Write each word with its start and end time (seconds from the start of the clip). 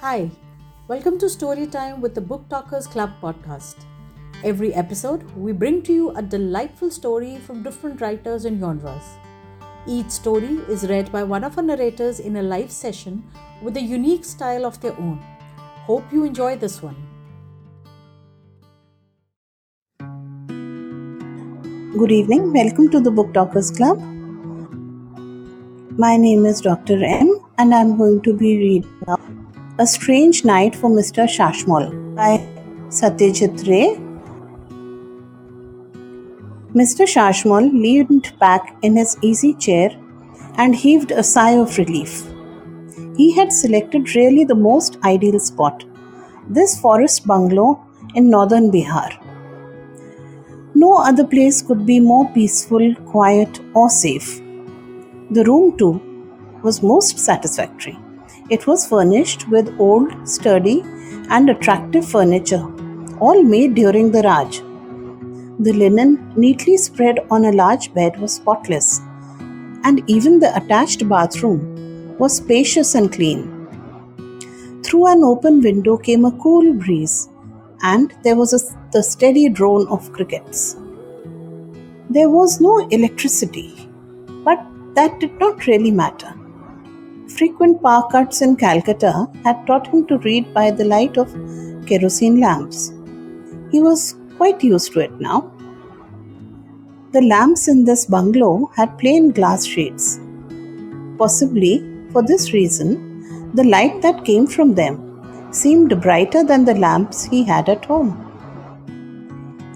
Hi, 0.00 0.30
welcome 0.88 1.18
to 1.20 1.28
Story 1.30 1.66
Time 1.66 2.02
with 2.02 2.14
the 2.14 2.20
Book 2.20 2.50
Talkers 2.50 2.86
Club 2.86 3.12
podcast. 3.22 3.76
Every 4.44 4.74
episode, 4.74 5.22
we 5.34 5.52
bring 5.52 5.80
to 5.84 5.92
you 5.92 6.10
a 6.10 6.20
delightful 6.20 6.90
story 6.90 7.38
from 7.38 7.62
different 7.62 8.02
writers 8.02 8.44
and 8.44 8.60
genres. 8.60 9.02
Each 9.86 10.10
story 10.10 10.58
is 10.68 10.86
read 10.86 11.10
by 11.10 11.22
one 11.22 11.44
of 11.44 11.56
our 11.56 11.64
narrators 11.64 12.20
in 12.20 12.36
a 12.36 12.42
live 12.42 12.70
session 12.70 13.24
with 13.62 13.78
a 13.78 13.80
unique 13.80 14.26
style 14.26 14.66
of 14.66 14.78
their 14.82 14.92
own. 14.98 15.18
Hope 15.86 16.12
you 16.12 16.24
enjoy 16.24 16.56
this 16.56 16.82
one. 16.82 16.96
Good 21.96 22.12
evening, 22.12 22.52
welcome 22.52 22.90
to 22.90 23.00
the 23.00 23.10
Book 23.10 23.32
Talkers 23.32 23.70
Club. 23.70 23.98
My 25.98 26.18
name 26.18 26.44
is 26.44 26.60
Dr. 26.60 27.02
M, 27.02 27.34
and 27.56 27.74
I'm 27.74 27.96
going 27.96 28.20
to 28.20 28.34
be 28.34 28.58
reading 28.58 29.02
now 29.06 29.35
A 29.78 29.86
Strange 29.86 30.42
Night 30.42 30.74
for 30.74 30.88
Mr. 30.88 31.24
Shasmal 31.28 31.90
by 32.14 32.38
Satyajit 32.88 33.68
Ray. 33.68 33.98
Mr. 36.74 37.04
Shasmal 37.06 37.70
leaned 37.70 38.32
back 38.40 38.74
in 38.80 38.96
his 38.96 39.18
easy 39.20 39.52
chair 39.52 39.90
and 40.56 40.74
heaved 40.74 41.10
a 41.10 41.22
sigh 41.22 41.58
of 41.58 41.76
relief. 41.76 42.24
He 43.18 43.34
had 43.36 43.52
selected 43.52 44.14
really 44.14 44.44
the 44.44 44.54
most 44.54 44.96
ideal 45.04 45.38
spot 45.38 45.84
this 46.48 46.80
forest 46.80 47.26
bungalow 47.26 47.78
in 48.14 48.30
northern 48.30 48.70
Bihar. 48.70 49.12
No 50.74 50.96
other 50.96 51.26
place 51.26 51.60
could 51.60 51.84
be 51.84 52.00
more 52.00 52.26
peaceful, 52.32 52.94
quiet, 53.12 53.60
or 53.74 53.90
safe. 53.90 54.40
The 55.30 55.44
room, 55.44 55.76
too, 55.76 56.00
was 56.62 56.82
most 56.82 57.18
satisfactory. 57.18 57.98
It 58.48 58.68
was 58.68 58.86
furnished 58.86 59.48
with 59.48 59.74
old, 59.80 60.28
sturdy, 60.28 60.84
and 61.30 61.50
attractive 61.50 62.08
furniture, 62.08 62.64
all 63.18 63.42
made 63.42 63.74
during 63.74 64.12
the 64.12 64.22
Raj. 64.22 64.58
The 65.58 65.72
linen, 65.72 66.32
neatly 66.36 66.76
spread 66.76 67.18
on 67.28 67.46
a 67.46 67.50
large 67.50 67.92
bed, 67.92 68.20
was 68.20 68.34
spotless, 68.34 69.00
and 69.82 70.02
even 70.06 70.38
the 70.38 70.54
attached 70.56 71.08
bathroom 71.08 72.16
was 72.18 72.36
spacious 72.36 72.94
and 72.94 73.12
clean. 73.12 73.52
Through 74.84 75.06
an 75.06 75.24
open 75.24 75.60
window 75.60 75.96
came 75.96 76.24
a 76.24 76.30
cool 76.30 76.72
breeze, 76.72 77.28
and 77.82 78.14
there 78.22 78.36
was 78.36 78.52
a, 78.54 78.60
the 78.92 79.02
steady 79.02 79.48
drone 79.48 79.88
of 79.88 80.12
crickets. 80.12 80.76
There 82.08 82.30
was 82.30 82.60
no 82.60 82.86
electricity, 82.90 83.88
but 84.44 84.64
that 84.94 85.18
did 85.18 85.36
not 85.40 85.66
really 85.66 85.90
matter. 85.90 86.32
Frequent 87.28 87.82
power 87.82 88.08
cuts 88.10 88.40
in 88.40 88.54
Calcutta 88.56 89.28
had 89.44 89.66
taught 89.66 89.88
him 89.88 90.06
to 90.06 90.18
read 90.18 90.54
by 90.54 90.70
the 90.70 90.84
light 90.84 91.16
of 91.18 91.34
kerosene 91.86 92.40
lamps. 92.40 92.92
He 93.72 93.80
was 93.80 94.14
quite 94.36 94.62
used 94.62 94.92
to 94.92 95.00
it 95.00 95.20
now. 95.20 95.52
The 97.12 97.22
lamps 97.22 97.66
in 97.66 97.84
this 97.84 98.06
bungalow 98.06 98.70
had 98.76 98.98
plain 98.98 99.30
glass 99.30 99.64
shades. 99.64 100.20
Possibly, 101.18 101.84
for 102.12 102.22
this 102.22 102.52
reason, 102.52 103.50
the 103.54 103.64
light 103.64 104.02
that 104.02 104.24
came 104.24 104.46
from 104.46 104.74
them 104.74 105.50
seemed 105.50 106.00
brighter 106.00 106.44
than 106.44 106.64
the 106.64 106.74
lamps 106.74 107.24
he 107.24 107.42
had 107.42 107.68
at 107.68 107.84
home. 107.86 108.22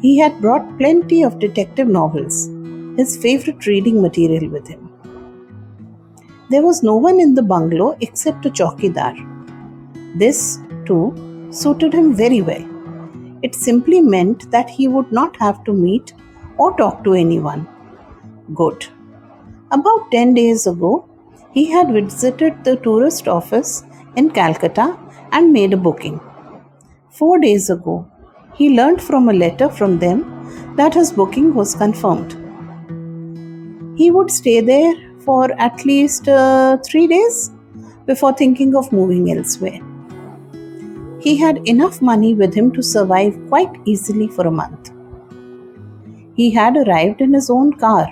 He 0.03 0.19
had 0.19 0.41
brought 0.41 0.79
plenty 0.79 1.23
of 1.23 1.39
detective 1.41 1.89
novels, 1.89 2.47
his 2.97 3.17
favorite 3.17 3.67
reading 3.67 4.01
material, 4.01 4.51
with 4.51 4.69
him. 4.69 4.89
There 6.51 6.63
was 6.63 6.83
no 6.83 6.97
one 6.97 7.21
in 7.21 7.35
the 7.37 7.43
bungalow 7.43 7.97
except 8.01 8.45
a 8.45 8.51
chowkidar. 8.51 9.15
This, 10.19 10.59
too, 10.85 11.49
suited 11.51 11.93
him 11.93 12.13
very 12.13 12.43
well. 12.43 12.65
It 13.43 13.55
simply 13.55 14.01
meant 14.01 14.51
that 14.51 14.69
he 14.69 14.89
would 14.89 15.13
not 15.13 15.37
have 15.37 15.63
to 15.65 15.73
meet 15.73 16.13
or 16.59 16.77
talk 16.77 17.05
to 17.05 17.15
anyone. 17.15 17.69
Good. 18.53 18.87
About 19.71 20.11
10 20.11 20.35
days 20.35 20.67
ago, 20.67 21.09
he 21.53 21.71
had 21.71 21.93
visited 21.93 22.65
the 22.65 22.75
tourist 22.77 23.29
office 23.29 23.85
in 24.17 24.31
Calcutta 24.31 24.99
and 25.31 25.53
made 25.53 25.73
a 25.73 25.77
booking. 25.77 26.21
Four 27.11 27.39
days 27.39 27.71
ago, 27.71 28.11
he 28.55 28.77
learned 28.77 29.01
from 29.01 29.29
a 29.29 29.33
letter 29.33 29.69
from 29.69 30.01
them 30.01 30.75
that 30.75 30.95
his 30.95 31.13
booking 31.13 31.55
was 31.55 31.77
confirmed. 31.77 32.33
He 33.97 34.11
would 34.11 34.33
stay 34.33 34.61
there 34.61 35.10
for 35.25 35.53
at 35.59 35.85
least 35.85 36.29
uh, 36.29 36.79
three 36.79 37.07
days 37.07 37.51
before 38.07 38.33
thinking 38.33 38.75
of 38.75 38.93
moving 38.93 39.31
elsewhere. 39.31 39.81
He 41.21 41.37
had 41.37 41.59
enough 41.69 42.01
money 42.01 42.35
with 42.35 42.55
him 42.55 42.73
to 42.73 42.83
survive 42.83 43.39
quite 43.49 43.75
easily 43.85 44.29
for 44.29 44.47
a 44.47 44.51
month. 44.51 44.91
He 46.35 46.51
had 46.51 46.77
arrived 46.77 47.21
in 47.21 47.35
his 47.35 47.51
own 47.51 47.75
car, 47.75 48.07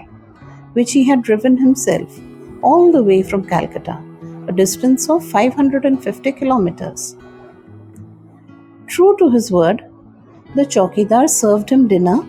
which 0.74 0.92
he 0.92 1.04
had 1.04 1.22
driven 1.22 1.56
himself 1.56 2.20
all 2.62 2.92
the 2.92 3.02
way 3.02 3.22
from 3.22 3.46
Calcutta, 3.46 4.02
a 4.48 4.52
distance 4.52 5.08
of 5.08 5.24
550 5.24 6.32
kilometers. 6.32 7.16
True 8.86 9.16
to 9.18 9.30
his 9.30 9.50
word, 9.50 9.84
the 10.54 10.66
chowkidar 10.66 11.28
served 11.28 11.70
him 11.70 11.88
dinner 11.88 12.22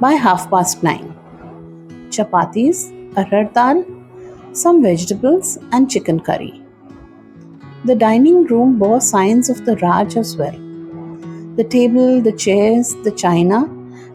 by 0.00 0.12
half 0.12 0.50
past 0.50 0.82
nine. 0.82 1.14
Chapatis, 2.10 2.92
arhar 3.14 3.52
dal, 3.52 3.84
some 4.52 4.82
vegetables, 4.82 5.58
and 5.72 5.90
chicken 5.90 6.20
curry. 6.20 6.62
The 7.84 7.94
dining 7.94 8.44
room 8.46 8.78
bore 8.78 9.00
signs 9.00 9.48
of 9.48 9.64
the 9.64 9.76
Raj 9.76 10.16
as 10.16 10.36
well. 10.36 10.58
The 11.56 11.64
table, 11.64 12.20
the 12.20 12.32
chairs, 12.32 12.94
the 13.04 13.12
china, 13.12 13.64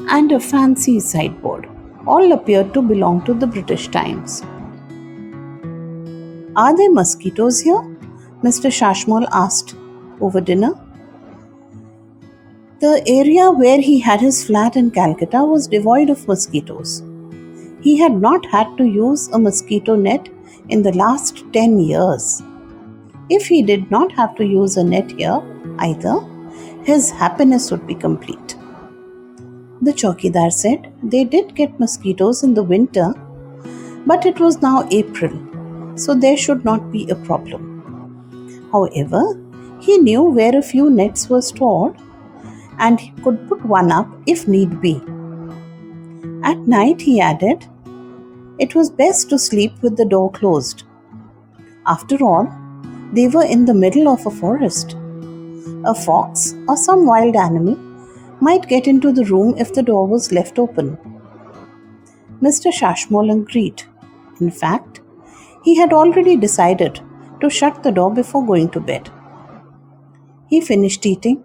and 0.09 0.31
a 0.31 0.39
fancy 0.39 0.99
sideboard 0.99 1.69
all 2.05 2.33
appeared 2.33 2.73
to 2.73 2.81
belong 2.81 3.23
to 3.25 3.33
the 3.33 3.47
British 3.47 3.88
times. 3.88 4.41
Are 6.55 6.75
there 6.75 6.91
mosquitoes 6.91 7.61
here? 7.61 7.81
Mr. 8.44 8.69
Shasmal 8.69 9.27
asked 9.31 9.75
over 10.19 10.41
dinner. 10.41 10.73
The 12.79 13.01
area 13.07 13.50
where 13.50 13.79
he 13.79 14.00
had 14.00 14.19
his 14.19 14.45
flat 14.45 14.75
in 14.75 14.91
Calcutta 14.91 15.44
was 15.45 15.67
devoid 15.67 16.09
of 16.09 16.27
mosquitoes. 16.27 17.01
He 17.83 17.97
had 17.97 18.19
not 18.21 18.45
had 18.45 18.77
to 18.77 18.85
use 18.85 19.27
a 19.29 19.39
mosquito 19.39 19.95
net 19.95 20.29
in 20.69 20.83
the 20.83 20.94
last 20.94 21.44
10 21.51 21.79
years. 21.79 22.41
If 23.29 23.47
he 23.47 23.61
did 23.61 23.91
not 23.91 24.11
have 24.13 24.35
to 24.35 24.45
use 24.45 24.77
a 24.77 24.83
net 24.83 25.11
here 25.11 25.41
either, 25.79 26.19
his 26.83 27.09
happiness 27.09 27.71
would 27.71 27.85
be 27.85 27.95
complete. 27.95 28.55
The 29.81 29.91
chowkidar 29.91 30.51
said 30.51 30.94
they 31.03 31.25
did 31.25 31.55
get 31.55 31.79
mosquitoes 31.79 32.44
in 32.44 32.53
the 32.53 32.63
winter, 32.63 33.13
but 34.05 34.25
it 34.25 34.39
was 34.39 34.61
now 34.61 34.88
April, 34.91 35.33
so 35.95 36.15
there 36.15 36.38
should 36.38 36.63
not 36.63 36.89
be 36.89 37.09
a 37.09 37.15
problem. 37.15 38.69
However, 38.71 39.23
he 39.81 39.97
knew 39.97 40.23
where 40.23 40.57
a 40.57 40.61
few 40.61 40.89
nets 40.89 41.29
were 41.29 41.41
stored 41.41 41.97
and 42.79 43.00
he 43.00 43.11
could 43.23 43.45
put 43.50 43.65
one 43.65 43.91
up 43.91 44.07
if 44.25 44.47
need 44.47 44.79
be. 44.79 44.95
At 46.44 46.59
night, 46.59 47.01
he 47.01 47.19
added, 47.19 47.67
it 48.63 48.75
was 48.75 48.90
best 48.90 49.29
to 49.29 49.38
sleep 49.38 49.81
with 49.81 49.97
the 49.97 50.06
door 50.06 50.31
closed. 50.31 50.84
After 51.85 52.18
all, 52.24 52.47
they 53.13 53.28
were 53.28 53.44
in 53.44 53.66
the 53.66 53.74
middle 53.74 54.07
of 54.07 54.25
a 54.25 54.31
forest. 54.31 54.96
A 55.85 55.94
fox 55.94 56.53
or 56.68 56.78
some 56.78 57.06
wild 57.06 57.35
animal 57.35 57.75
might 58.40 58.69
get 58.69 58.88
into 58.88 59.12
the 59.12 59.25
room 59.25 59.53
if 59.57 59.74
the 59.74 59.84
door 59.84 60.07
was 60.07 60.31
left 60.31 60.59
open. 60.59 60.97
Mr. 62.41 62.72
Shasmal 62.79 63.34
agreed. 63.34 63.84
In 64.40 64.50
fact, 64.50 65.01
he 65.63 65.75
had 65.75 65.94
already 65.94 66.38
decided 66.38 67.01
to 67.41 67.50
shut 67.50 67.84
the 67.84 67.91
door 67.91 68.13
before 68.13 68.45
going 68.45 68.69
to 68.69 68.80
bed. 68.80 69.09
He 70.48 70.62
finished 70.62 71.06
eating. 71.06 71.44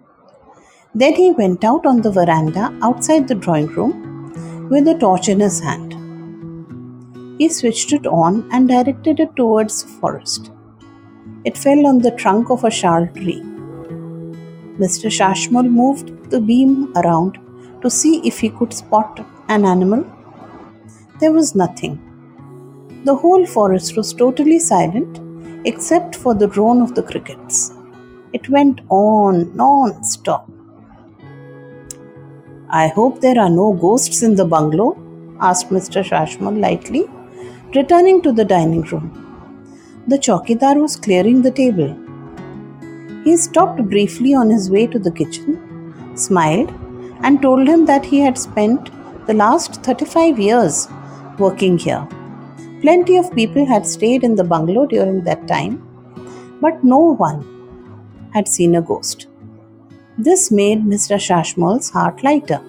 Then 0.95 1.15
he 1.15 1.31
went 1.31 1.63
out 1.63 1.85
on 1.85 2.01
the 2.01 2.11
veranda 2.11 2.73
outside 2.81 3.27
the 3.27 3.35
drawing 3.35 3.67
room 3.67 4.69
with 4.69 4.87
a 4.87 4.97
torch 4.97 5.29
in 5.29 5.39
his 5.41 5.59
hand. 5.59 6.08
He 7.39 7.47
switched 7.47 7.93
it 7.93 8.05
on 8.05 8.47
and 8.51 8.67
directed 8.67 9.21
it 9.21 9.33
towards 9.35 9.81
the 9.81 9.89
forest. 9.99 10.51
It 11.45 11.57
fell 11.57 11.87
on 11.87 11.99
the 11.99 12.11
trunk 12.11 12.49
of 12.49 12.65
a 12.65 12.69
shal 12.69 13.07
tree. 13.07 13.41
Mr. 14.77 15.09
Shasmal 15.17 15.69
moved 15.69 16.29
the 16.31 16.41
beam 16.41 16.91
around 16.97 17.37
to 17.81 17.89
see 17.89 18.19
if 18.27 18.39
he 18.39 18.49
could 18.49 18.73
spot 18.73 19.25
an 19.47 19.63
animal. 19.63 20.05
There 21.21 21.31
was 21.31 21.55
nothing. 21.55 21.93
The 23.05 23.15
whole 23.15 23.45
forest 23.45 23.95
was 23.95 24.13
totally 24.13 24.59
silent 24.59 25.21
except 25.65 26.17
for 26.17 26.33
the 26.33 26.47
drone 26.47 26.81
of 26.81 26.93
the 26.93 27.03
crickets. 27.03 27.71
It 28.33 28.49
went 28.49 28.81
on 28.89 29.55
non 29.55 30.03
stop. 30.03 30.49
I 32.69 32.89
hope 32.89 33.21
there 33.21 33.39
are 33.39 33.49
no 33.49 33.71
ghosts 33.71 34.23
in 34.23 34.35
the 34.35 34.45
bungalow, 34.45 34.97
asked 35.39 35.69
Mr. 35.69 36.03
Shasmal 36.03 36.59
lightly, 36.59 37.07
returning 37.75 38.19
to 38.19 38.31
the 38.31 38.45
dining 38.45 38.81
room. 38.81 39.07
The 40.07 40.17
chowkidar 40.17 40.81
was 40.81 40.95
clearing 40.95 41.43
the 41.43 41.51
table. 41.51 41.95
He 43.23 43.37
stopped 43.37 43.83
briefly 43.89 44.33
on 44.33 44.49
his 44.49 44.71
way 44.71 44.87
to 44.87 44.97
the 44.97 45.11
kitchen, 45.11 45.53
smiled, 46.15 46.71
and 47.21 47.41
told 47.41 47.67
him 47.67 47.85
that 47.85 48.05
he 48.05 48.21
had 48.21 48.39
spent 48.39 48.89
the 49.27 49.35
last 49.35 49.83
35 49.83 50.39
years 50.39 50.87
working 51.37 51.77
here. 51.77 52.07
Plenty 52.81 53.17
of 53.17 53.35
people 53.35 53.65
had 53.67 53.85
stayed 53.85 54.23
in 54.23 54.33
the 54.33 54.43
bungalow 54.43 54.87
during 54.87 55.23
that 55.25 55.47
time, 55.47 55.77
but 56.61 56.83
no 56.83 56.97
one 56.97 57.45
had 58.33 58.47
seen 58.47 58.75
a 58.75 58.81
ghost. 58.81 59.27
This 60.17 60.49
made 60.49 60.83
Mr. 60.83 61.19
Shasmal's 61.19 61.91
heart 61.91 62.23
lighter. 62.23 62.61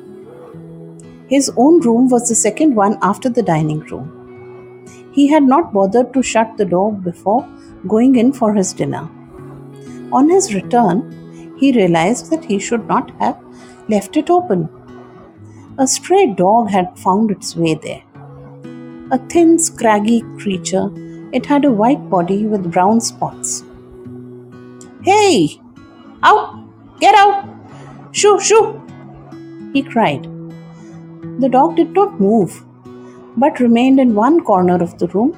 His 1.28 1.50
own 1.56 1.80
room 1.80 2.10
was 2.10 2.28
the 2.28 2.34
second 2.34 2.74
one 2.74 2.98
after 3.00 3.30
the 3.30 3.42
dining 3.42 3.80
room. 3.80 4.19
He 5.12 5.28
had 5.28 5.42
not 5.42 5.72
bothered 5.72 6.12
to 6.14 6.22
shut 6.22 6.56
the 6.56 6.64
door 6.64 6.92
before 6.92 7.48
going 7.86 8.16
in 8.16 8.32
for 8.32 8.54
his 8.54 8.72
dinner. 8.72 9.08
On 10.12 10.28
his 10.28 10.54
return, 10.54 11.56
he 11.58 11.72
realized 11.72 12.30
that 12.30 12.44
he 12.44 12.58
should 12.58 12.86
not 12.86 13.10
have 13.18 13.38
left 13.88 14.16
it 14.16 14.30
open. 14.30 14.68
A 15.78 15.86
stray 15.86 16.26
dog 16.26 16.70
had 16.70 16.98
found 16.98 17.30
its 17.30 17.56
way 17.56 17.74
there. 17.74 18.02
A 19.12 19.18
thin, 19.28 19.58
scraggy 19.58 20.22
creature, 20.38 20.90
it 21.32 21.46
had 21.46 21.64
a 21.64 21.70
white 21.70 22.08
body 22.10 22.46
with 22.46 22.72
brown 22.72 23.00
spots. 23.00 23.64
Hey! 25.02 25.60
Out! 26.22 26.64
Get 27.00 27.14
out! 27.14 27.48
Shoo! 28.12 28.38
Shoo! 28.38 28.80
He 29.72 29.82
cried. 29.82 30.24
The 31.40 31.48
dog 31.48 31.76
did 31.76 31.92
not 31.92 32.20
move, 32.20 32.64
but 33.36 33.60
remained 33.60 34.00
in 34.00 34.14
one 34.14 34.40
corner 34.40 34.82
of 34.82 34.98
the 34.98 35.08
room, 35.08 35.36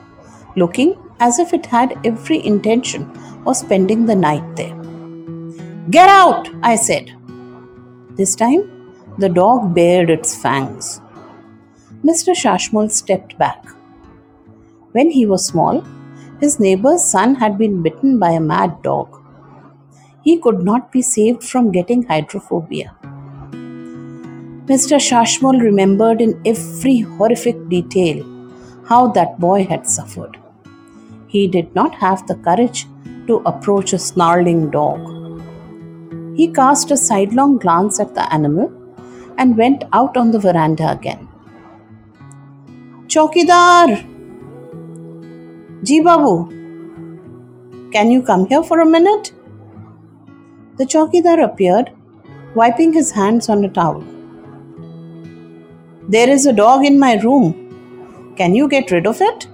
looking 0.56 0.96
as 1.20 1.38
if 1.38 1.52
it 1.52 1.66
had 1.66 1.98
every 2.04 2.44
intention 2.44 3.10
of 3.46 3.56
spending 3.56 4.06
the 4.06 4.14
night 4.14 4.56
there. 4.56 4.76
Get 5.90 6.08
out! 6.08 6.48
I 6.62 6.76
said. 6.76 7.12
This 8.16 8.34
time, 8.34 8.94
the 9.18 9.28
dog 9.28 9.74
bared 9.74 10.10
its 10.10 10.40
fangs. 10.40 11.00
Mr. 12.04 12.34
Shasmal 12.34 12.90
stepped 12.90 13.38
back. 13.38 13.64
When 14.92 15.10
he 15.10 15.26
was 15.26 15.46
small, 15.46 15.84
his 16.40 16.58
neighbor's 16.58 17.04
son 17.04 17.34
had 17.36 17.56
been 17.56 17.82
bitten 17.82 18.18
by 18.18 18.30
a 18.30 18.40
mad 18.40 18.82
dog. 18.82 19.22
He 20.22 20.38
could 20.38 20.62
not 20.62 20.92
be 20.92 21.02
saved 21.02 21.42
from 21.44 21.72
getting 21.72 22.02
hydrophobia. 22.04 22.96
Mr. 24.72 24.98
Shasmal 25.06 25.60
remembered 25.60 26.22
in 26.22 26.30
every 26.46 27.00
horrific 27.00 27.56
detail 27.68 28.20
how 28.88 29.06
that 29.08 29.38
boy 29.38 29.64
had 29.64 29.86
suffered. 29.86 30.38
He 31.26 31.46
did 31.46 31.74
not 31.74 31.94
have 31.96 32.26
the 32.26 32.36
courage 32.36 32.86
to 33.26 33.42
approach 33.50 33.92
a 33.92 33.98
snarling 33.98 34.70
dog. 34.70 35.10
He 36.38 36.46
cast 36.60 36.90
a 36.90 36.96
sidelong 36.96 37.58
glance 37.58 38.00
at 38.00 38.14
the 38.14 38.24
animal 38.32 38.72
and 39.36 39.58
went 39.58 39.84
out 39.92 40.16
on 40.16 40.30
the 40.30 40.38
veranda 40.38 40.90
again. 40.92 41.28
Chowkidar! 43.08 43.90
Ji 45.82 46.00
Babu, 46.00 46.36
can 47.90 48.10
you 48.10 48.22
come 48.22 48.46
here 48.46 48.62
for 48.62 48.80
a 48.80 48.86
minute? 48.86 49.32
The 50.78 50.86
chowkidar 50.86 51.44
appeared, 51.44 51.90
wiping 52.54 52.94
his 52.94 53.10
hands 53.10 53.50
on 53.50 53.64
a 53.66 53.68
towel. 53.68 54.02
There 56.08 56.28
is 56.28 56.46
a 56.46 56.52
dog 56.52 56.84
in 56.84 56.98
my 56.98 57.14
room. 57.20 58.34
Can 58.36 58.56
you 58.56 58.68
get 58.68 58.90
rid 58.90 59.06
of 59.06 59.20
it? 59.20 59.46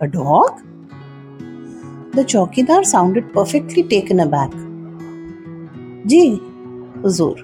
A 0.00 0.08
dog? 0.08 0.62
The 2.14 2.24
chowkidar 2.24 2.86
sounded 2.86 3.34
perfectly 3.34 3.82
taken 3.82 4.20
aback. 4.20 4.50
Ji, 6.06 6.40
Huzur, 7.02 7.36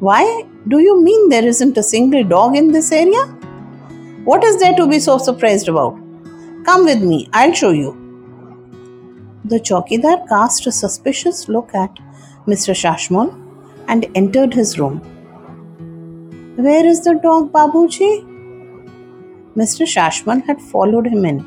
why 0.00 0.44
do 0.68 0.80
you 0.80 1.02
mean 1.02 1.30
there 1.30 1.46
isn't 1.46 1.78
a 1.78 1.82
single 1.82 2.22
dog 2.24 2.56
in 2.56 2.72
this 2.72 2.92
area? 2.92 3.24
What 4.24 4.44
is 4.44 4.60
there 4.60 4.76
to 4.76 4.86
be 4.86 5.00
so 5.00 5.16
surprised 5.16 5.68
about? 5.68 5.98
Come 6.64 6.84
with 6.84 7.02
me, 7.02 7.30
I'll 7.32 7.54
show 7.54 7.70
you. 7.70 7.92
The 9.46 9.60
chowkidar 9.60 10.28
cast 10.28 10.66
a 10.66 10.72
suspicious 10.72 11.48
look 11.48 11.74
at 11.74 11.98
Mr. 12.46 12.74
Shasmal 12.74 13.34
and 13.88 14.06
entered 14.14 14.52
his 14.52 14.78
room. 14.78 15.00
Where 16.66 16.84
is 16.84 17.02
the 17.04 17.14
dog, 17.14 17.52
Babuji? 17.52 18.24
Mr. 19.54 19.86
Shasmal 19.86 20.44
had 20.44 20.60
followed 20.60 21.06
him 21.06 21.24
in. 21.24 21.38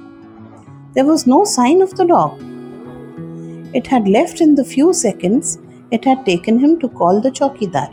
There 0.93 1.03
was 1.03 1.27
no 1.27 1.43
sign 1.43 1.81
of 1.81 1.97
the 1.97 2.05
dog. 2.05 2.39
It 3.75 3.87
had 3.87 4.07
left 4.07 4.39
in 4.39 4.55
the 4.55 4.63
few 4.63 4.93
seconds 4.93 5.59
it 5.91 6.05
had 6.05 6.25
taken 6.25 6.59
him 6.59 6.79
to 6.79 6.87
call 6.87 7.19
the 7.19 7.29
chowkidar. 7.29 7.89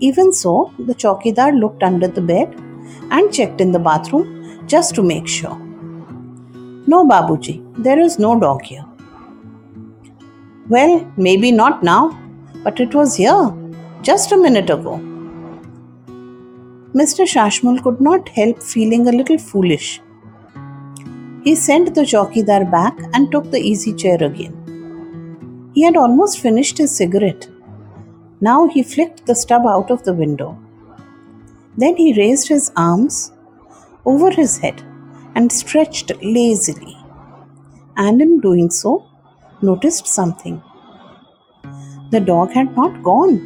Even 0.00 0.34
so, 0.34 0.70
the 0.78 0.94
chowkidar 0.94 1.58
looked 1.58 1.82
under 1.82 2.08
the 2.08 2.20
bed 2.20 2.54
and 3.10 3.32
checked 3.32 3.62
in 3.62 3.72
the 3.72 3.78
bathroom 3.78 4.66
just 4.66 4.94
to 4.96 5.02
make 5.02 5.26
sure. 5.26 5.58
No, 6.86 7.06
Babuji, 7.06 7.64
there 7.78 7.98
is 7.98 8.18
no 8.18 8.38
dog 8.38 8.60
here. 8.60 8.84
Well, 10.68 11.10
maybe 11.16 11.50
not 11.50 11.82
now, 11.82 12.20
but 12.62 12.80
it 12.80 12.94
was 12.94 13.16
here 13.16 13.54
just 14.02 14.30
a 14.32 14.36
minute 14.36 14.68
ago. 14.68 15.09
Mr. 16.94 17.24
Shasmal 17.24 17.82
could 17.82 18.00
not 18.00 18.28
help 18.30 18.62
feeling 18.62 19.06
a 19.06 19.12
little 19.12 19.38
foolish. 19.38 20.00
He 21.44 21.54
sent 21.54 21.94
the 21.94 22.02
chowkidar 22.02 22.70
back 22.70 22.98
and 23.14 23.30
took 23.30 23.50
the 23.50 23.60
easy 23.60 23.92
chair 23.94 24.22
again. 24.22 25.70
He 25.72 25.82
had 25.82 25.96
almost 25.96 26.40
finished 26.40 26.78
his 26.78 26.94
cigarette. 26.94 27.48
Now 28.40 28.66
he 28.68 28.82
flicked 28.82 29.26
the 29.26 29.36
stub 29.36 29.66
out 29.66 29.90
of 29.90 30.02
the 30.02 30.12
window. 30.12 30.58
Then 31.76 31.96
he 31.96 32.12
raised 32.14 32.48
his 32.48 32.72
arms 32.76 33.32
over 34.04 34.30
his 34.30 34.58
head 34.58 34.82
and 35.36 35.52
stretched 35.52 36.10
lazily, 36.22 36.96
and 37.96 38.20
in 38.20 38.40
doing 38.40 38.68
so, 38.68 39.06
noticed 39.62 40.06
something. 40.08 40.60
The 42.10 42.20
dog 42.20 42.50
had 42.50 42.74
not 42.76 43.02
gone. 43.04 43.38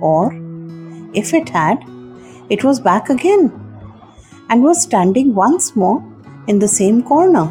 Or, 0.00 0.45
if 1.14 1.34
it 1.34 1.48
had, 1.48 1.84
it 2.50 2.64
was 2.64 2.80
back 2.80 3.10
again 3.10 3.52
and 4.48 4.62
was 4.62 4.82
standing 4.82 5.34
once 5.34 5.74
more 5.74 6.04
in 6.46 6.58
the 6.58 6.68
same 6.68 7.02
corner. 7.02 7.46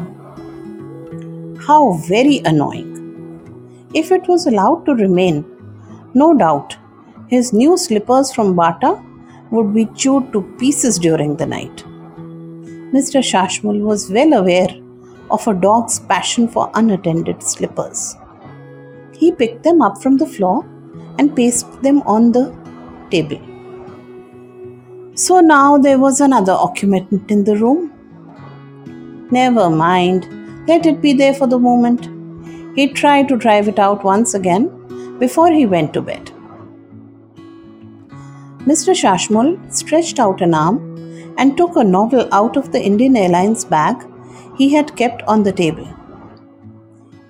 How 1.66 1.94
very 2.08 2.40
annoying! 2.44 2.94
If 3.94 4.12
it 4.12 4.28
was 4.28 4.46
allowed 4.46 4.86
to 4.86 4.94
remain, 4.94 5.44
no 6.14 6.36
doubt 6.36 6.76
his 7.28 7.52
new 7.52 7.76
slippers 7.76 8.32
from 8.32 8.54
Bata 8.54 9.02
would 9.50 9.74
be 9.74 9.86
chewed 9.86 10.32
to 10.32 10.42
pieces 10.58 10.98
during 10.98 11.36
the 11.36 11.46
night. 11.46 11.84
Mr. 12.96 13.20
Shasmal 13.20 13.80
was 13.80 14.10
well 14.10 14.32
aware 14.34 14.68
of 15.30 15.46
a 15.46 15.54
dog's 15.54 15.98
passion 15.98 16.46
for 16.48 16.70
unattended 16.74 17.42
slippers. 17.42 18.16
He 19.12 19.32
picked 19.32 19.64
them 19.64 19.82
up 19.82 20.00
from 20.02 20.16
the 20.18 20.26
floor 20.26 20.64
and 21.18 21.34
pasted 21.34 21.82
them 21.82 22.02
on 22.02 22.32
the 22.32 22.54
table. 23.16 23.40
So 25.14 25.40
now 25.40 25.78
there 25.78 25.98
was 25.98 26.20
another 26.20 26.52
occupant 26.52 27.30
in 27.30 27.44
the 27.44 27.56
room. 27.56 27.92
Never 29.30 29.70
mind, 29.70 30.28
let 30.68 30.84
it 30.84 31.00
be 31.00 31.12
there 31.12 31.34
for 31.34 31.46
the 31.46 31.58
moment. 31.58 32.08
He 32.76 32.88
tried 32.88 33.28
to 33.28 33.36
drive 33.36 33.68
it 33.68 33.78
out 33.78 34.04
once 34.04 34.34
again 34.34 34.64
before 35.18 35.50
he 35.50 35.64
went 35.64 35.94
to 35.94 36.02
bed. 36.02 36.32
Mr. 38.70 38.94
Shasmal 39.00 39.50
stretched 39.72 40.18
out 40.18 40.42
an 40.42 40.52
arm 40.52 40.78
and 41.38 41.56
took 41.56 41.76
a 41.76 41.84
novel 41.84 42.28
out 42.32 42.56
of 42.56 42.72
the 42.72 42.82
Indian 42.82 43.16
Airlines 43.16 43.64
bag 43.64 43.96
he 44.58 44.74
had 44.74 44.96
kept 44.96 45.22
on 45.22 45.42
the 45.44 45.52
table. 45.52 45.88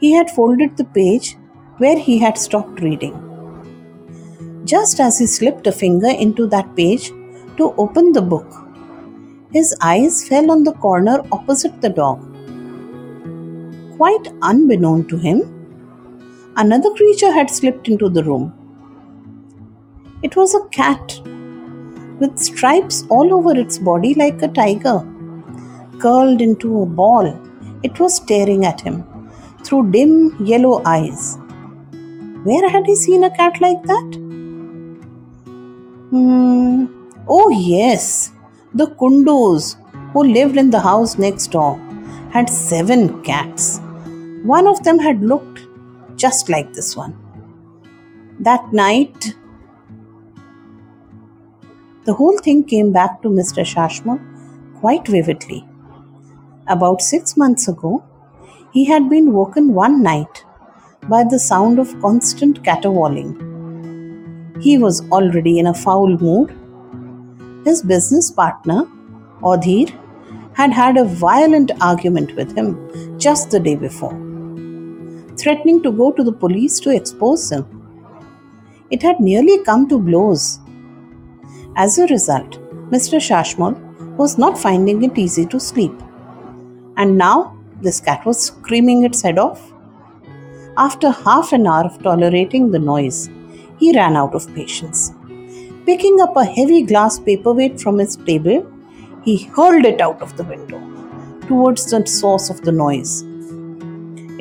He 0.01 0.13
had 0.13 0.31
folded 0.31 0.77
the 0.77 0.85
page 0.85 1.37
where 1.79 1.99
he 1.99 2.19
had 2.19 2.39
stopped 2.39 2.81
reading. 2.81 3.26
Just 4.71 4.99
as 4.99 5.19
he 5.21 5.27
slipped 5.27 5.69
a 5.69 5.73
finger 5.73 6.09
into 6.09 6.45
that 6.49 6.75
page 6.75 7.11
to 7.57 7.73
open 7.79 8.11
the 8.13 8.23
book, 8.23 8.47
his 9.53 9.77
eyes 9.81 10.27
fell 10.29 10.51
on 10.51 10.65
the 10.65 10.73
corner 10.73 11.23
opposite 11.31 11.81
the 11.81 11.89
dog. 11.89 12.19
Quite 13.97 14.27
unbeknown 14.43 15.07
to 15.07 15.17
him, 15.17 15.43
another 16.57 16.91
creature 16.95 17.31
had 17.31 17.49
slipped 17.49 17.87
into 17.87 18.09
the 18.09 18.25
room. 18.25 18.53
It 20.25 20.35
was 20.35 20.57
a 20.57 20.67
cat 20.79 21.21
with 22.19 22.37
stripes 22.37 23.05
all 23.09 23.33
over 23.33 23.57
its 23.57 23.79
body 23.79 24.15
like 24.15 24.43
a 24.43 24.49
tiger. 24.49 24.99
Curled 26.01 26.43
into 26.43 26.83
a 26.83 26.87
ball, 26.87 27.27
it 27.85 28.01
was 28.01 28.17
staring 28.17 28.65
at 28.67 28.81
him 28.81 29.05
through 29.65 29.93
dim 29.93 30.37
yellow 30.45 30.83
eyes. 30.85 31.39
Where 32.43 32.69
had 32.69 32.87
he 32.87 32.97
seen 32.97 33.23
a 33.23 33.37
cat 33.37 33.61
like 33.61 33.83
that? 33.85 34.26
Hmm. 36.11 36.87
Oh, 37.29 37.51
yes, 37.51 38.33
the 38.73 38.87
Kundus 38.87 39.77
who 40.13 40.23
lived 40.23 40.57
in 40.57 40.71
the 40.71 40.81
house 40.81 41.19
next 41.19 41.49
door 41.49 41.79
had 42.31 42.49
seven 42.49 43.23
cats. 43.23 43.81
One 44.45 44.69
of 44.69 44.85
them 44.85 44.99
had 44.99 45.21
looked 45.21 45.67
just 46.15 46.49
like 46.49 46.73
this 46.73 46.97
one. 46.97 47.15
That 48.39 48.73
night, 48.73 49.35
the 52.05 52.15
whole 52.15 52.39
thing 52.39 52.63
came 52.63 52.93
back 52.93 53.21
to 53.23 53.29
Mr. 53.29 53.65
Shasmal 53.65 54.21
quite 54.81 55.09
vividly. 55.09 55.67
About 56.69 57.03
six 57.03 57.37
months 57.37 57.67
ago, 57.67 58.05
he 58.73 58.85
had 58.85 59.09
been 59.09 59.33
woken 59.33 59.75
one 59.75 60.03
night 60.03 60.45
by 61.09 61.25
the 61.25 61.39
sound 61.39 61.81
of 61.81 62.01
constant 62.01 62.63
caterwauling. 62.63 63.56
He 64.61 64.79
was 64.79 65.03
already 65.11 65.59
in 65.59 65.67
a 65.67 65.75
foul 65.75 66.17
mood. 66.17 66.55
His 67.65 67.83
business 67.83 68.31
partner, 68.31 68.87
Adhir, 69.43 69.93
had 70.55 70.73
had 70.73 70.97
a 70.97 71.05
violent 71.05 71.73
argument 71.81 72.35
with 72.37 72.57
him 72.57 73.19
just 73.19 73.51
the 73.51 73.61
day 73.61 73.75
before, 73.77 74.15
threatening 75.37 75.83
to 75.83 75.93
go 75.93 76.11
to 76.13 76.25
the 76.25 76.33
police 76.33 76.81
to 76.81 76.91
expose 76.91 77.51
him. 77.53 77.67
It 78.91 79.03
had 79.03 79.21
nearly 79.21 79.63
come 79.65 79.89
to 79.89 79.99
blows. 79.99 80.61
As 81.77 81.99
a 81.99 82.07
result, 82.07 82.59
Mr. 82.91 83.19
Shasmal 83.19 83.77
was 84.17 84.39
not 84.39 84.59
finding 84.59 85.03
it 85.03 85.19
easy 85.19 85.45
to 85.47 85.61
sleep. 85.61 85.93
And 86.97 87.19
now 87.19 87.59
this 87.83 88.01
cat 88.01 88.25
was 88.25 88.41
screaming 88.41 89.05
its 89.05 89.21
head 89.21 89.39
off. 89.39 89.73
After 90.79 91.11
half 91.11 91.53
an 91.53 91.67
hour 91.67 91.85
of 91.85 92.03
tolerating 92.03 92.71
the 92.71 92.79
noise, 92.79 93.29
he 93.79 93.95
ran 93.95 94.17
out 94.17 94.35
of 94.35 94.53
patience. 94.55 95.13
Picking 95.85 96.21
up 96.21 96.37
a 96.37 96.45
heavy 96.45 96.83
glass 96.83 97.19
paperweight 97.19 97.81
from 97.81 97.99
his 97.99 98.17
table, 98.17 98.67
he 99.23 99.45
hurled 99.45 99.85
it 99.85 100.01
out 100.01 100.21
of 100.23 100.37
the 100.37 100.45
window 100.45 100.81
towards 101.47 101.91
the 101.91 102.05
source 102.07 102.51
of 102.51 102.63
the 102.63 102.73
noise. 102.73 103.23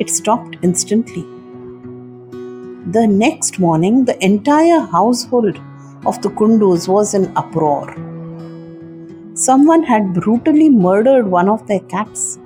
It 0.00 0.10
stopped 0.10 0.56
instantly. 0.62 1.22
The 2.92 3.06
next 3.06 3.58
morning, 3.58 4.04
the 4.04 4.22
entire 4.24 4.80
household 4.80 5.58
of 6.04 6.20
the 6.22 6.30
Kundus 6.30 6.88
was 6.88 7.14
in 7.14 7.36
uproar. 7.36 7.94
Someone 9.34 9.82
had 9.82 10.14
brutally 10.14 10.70
murdered 10.70 11.26
one 11.26 11.48
of 11.48 11.66
their 11.66 11.80
cats, 11.80 12.38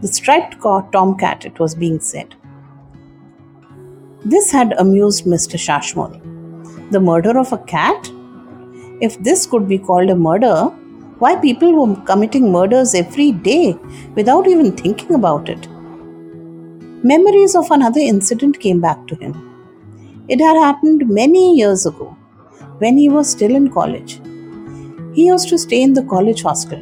the 0.00 0.08
striped 0.08 0.60
tomcat, 0.62 1.44
it 1.44 1.58
was 1.58 1.74
being 1.74 1.98
said. 2.00 2.34
This 4.24 4.50
had 4.50 4.72
amused 4.74 5.24
Mr. 5.24 5.58
Shasmal. 5.58 6.20
The 6.90 7.00
murder 7.00 7.38
of 7.38 7.52
a 7.52 7.58
cat? 7.58 8.10
If 9.00 9.18
this 9.22 9.46
could 9.46 9.68
be 9.68 9.78
called 9.78 10.10
a 10.10 10.16
murder, 10.16 10.72
why 11.18 11.36
people 11.36 11.74
were 11.74 11.94
committing 12.02 12.50
murders 12.50 12.94
every 12.94 13.32
day 13.32 13.76
without 14.14 14.48
even 14.48 14.72
thinking 14.72 15.14
about 15.14 15.48
it? 15.48 15.68
Memories 17.04 17.54
of 17.54 17.70
another 17.70 18.00
incident 18.00 18.58
came 18.58 18.80
back 18.80 19.06
to 19.08 19.14
him. 19.16 19.34
It 20.28 20.40
had 20.40 20.56
happened 20.56 21.08
many 21.08 21.56
years 21.56 21.84
ago 21.86 22.16
when 22.78 22.96
he 22.96 23.08
was 23.08 23.30
still 23.30 23.54
in 23.54 23.70
college. 23.70 24.20
He 25.14 25.26
used 25.26 25.48
to 25.50 25.58
stay 25.58 25.82
in 25.82 25.94
the 25.94 26.04
college 26.04 26.42
hostel. 26.42 26.80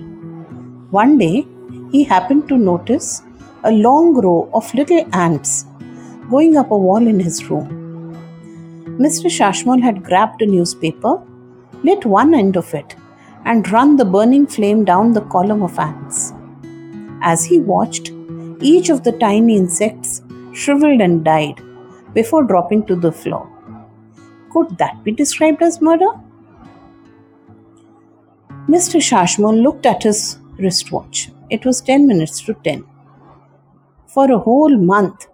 One 0.90 1.18
day, 1.18 1.46
he 1.90 2.04
happened 2.04 2.48
to 2.48 2.56
notice 2.56 3.22
a 3.64 3.72
long 3.72 4.14
row 4.14 4.48
of 4.54 4.72
little 4.74 5.04
ants 5.12 5.64
going 6.30 6.56
up 6.56 6.70
a 6.70 6.78
wall 6.78 7.06
in 7.06 7.18
his 7.18 7.50
room. 7.50 7.75
Mr. 8.98 9.30
Shasmal 9.30 9.82
had 9.82 10.02
grabbed 10.02 10.40
a 10.40 10.46
newspaper, 10.46 11.22
lit 11.82 12.06
one 12.06 12.34
end 12.34 12.56
of 12.56 12.72
it, 12.74 12.96
and 13.44 13.70
run 13.70 13.96
the 13.96 14.04
burning 14.04 14.46
flame 14.46 14.84
down 14.84 15.12
the 15.12 15.20
column 15.20 15.62
of 15.62 15.78
ants. 15.78 16.32
As 17.20 17.44
he 17.44 17.60
watched, 17.60 18.10
each 18.60 18.88
of 18.88 19.04
the 19.04 19.12
tiny 19.12 19.56
insects 19.56 20.22
shriveled 20.52 21.00
and 21.00 21.24
died 21.24 21.60
before 22.14 22.44
dropping 22.44 22.86
to 22.86 22.96
the 22.96 23.12
floor. 23.12 23.46
Could 24.50 24.78
that 24.78 25.04
be 25.04 25.12
described 25.12 25.62
as 25.62 25.82
murder? 25.82 26.08
Mr. 28.68 28.98
Shasmal 28.98 29.62
looked 29.62 29.84
at 29.84 30.04
his 30.04 30.38
wristwatch. 30.58 31.30
It 31.50 31.66
was 31.66 31.82
10 31.82 32.06
minutes 32.06 32.40
to 32.46 32.54
10. 32.54 32.84
For 34.06 34.32
a 34.32 34.38
whole 34.38 34.76
month, 34.76 35.26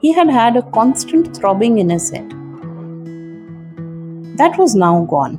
he 0.00 0.12
had 0.12 0.28
had 0.28 0.56
a 0.56 0.70
constant 0.70 1.34
throbbing 1.34 1.78
in 1.78 1.88
his 1.88 2.10
head. 2.10 2.45
That 4.38 4.58
was 4.58 4.74
now 4.74 5.04
gone. 5.04 5.36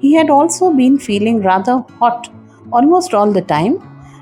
He 0.00 0.14
had 0.14 0.30
also 0.30 0.72
been 0.72 0.98
feeling 0.98 1.42
rather 1.42 1.84
hot 1.98 2.28
almost 2.72 3.14
all 3.14 3.32
the 3.32 3.42
time 3.42 3.76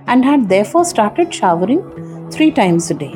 and 0.07 0.25
had 0.25 0.49
therefore 0.49 0.85
started 0.85 1.35
showering 1.35 1.83
three 2.31 2.51
times 2.51 2.91
a 2.91 2.95
day. 2.95 3.15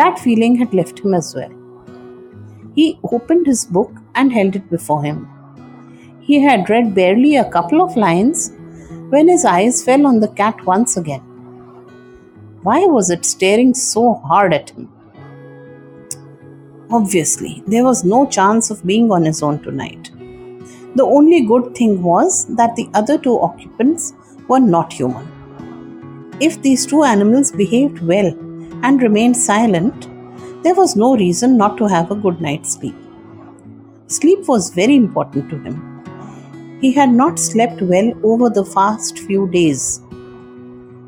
That 0.00 0.18
feeling 0.18 0.56
had 0.56 0.74
left 0.74 0.98
him 0.98 1.14
as 1.14 1.34
well. 1.34 1.52
He 2.74 2.98
opened 3.12 3.46
his 3.46 3.64
book 3.64 3.92
and 4.14 4.32
held 4.32 4.56
it 4.56 4.68
before 4.68 5.02
him. 5.02 5.28
He 6.20 6.40
had 6.42 6.68
read 6.68 6.94
barely 6.94 7.36
a 7.36 7.50
couple 7.50 7.80
of 7.80 7.96
lines 7.96 8.52
when 9.10 9.28
his 9.28 9.44
eyes 9.44 9.84
fell 9.84 10.06
on 10.06 10.20
the 10.20 10.28
cat 10.28 10.64
once 10.66 10.96
again. 10.96 11.20
Why 12.62 12.80
was 12.86 13.10
it 13.10 13.24
staring 13.24 13.74
so 13.74 14.14
hard 14.14 14.52
at 14.52 14.70
him? 14.70 14.90
Obviously, 16.90 17.62
there 17.66 17.84
was 17.84 18.04
no 18.04 18.26
chance 18.26 18.70
of 18.70 18.84
being 18.84 19.10
on 19.10 19.24
his 19.24 19.42
own 19.42 19.62
tonight. 19.62 20.10
The 20.94 21.04
only 21.04 21.40
good 21.46 21.74
thing 21.74 22.02
was 22.02 22.46
that 22.56 22.76
the 22.76 22.88
other 22.94 23.18
two 23.18 23.40
occupants 23.40 24.12
were 24.48 24.60
not 24.60 24.92
human. 24.92 25.26
If 26.40 26.60
these 26.62 26.84
two 26.86 27.02
animals 27.02 27.50
behaved 27.52 28.00
well 28.00 28.28
and 28.82 29.02
remained 29.02 29.36
silent, 29.36 30.08
there 30.62 30.74
was 30.74 30.94
no 30.94 31.16
reason 31.16 31.56
not 31.56 31.76
to 31.78 31.86
have 31.86 32.10
a 32.10 32.16
good 32.16 32.40
night's 32.40 32.72
sleep. 32.72 32.94
Sleep 34.06 34.46
was 34.46 34.70
very 34.70 34.94
important 34.94 35.50
to 35.50 35.58
him. 35.58 36.78
He 36.80 36.92
had 36.92 37.10
not 37.10 37.38
slept 37.38 37.80
well 37.80 38.12
over 38.22 38.50
the 38.50 38.64
past 38.64 39.18
few 39.20 39.48
days 39.48 40.00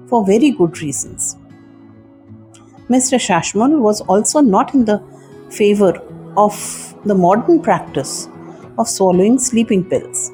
for 0.09 0.25
very 0.25 0.51
good 0.53 0.81
reasons. 0.81 1.37
Mr. 2.89 3.19
Shasmal 3.19 3.81
was 3.81 4.01
also 4.03 4.41
not 4.41 4.73
in 4.75 4.85
the 4.85 5.03
favor 5.51 5.93
of 6.37 6.55
the 7.05 7.15
modern 7.15 7.61
practice 7.61 8.29
of 8.79 8.89
swallowing 8.89 9.39
sleeping 9.39 9.85
pills. 9.85 10.31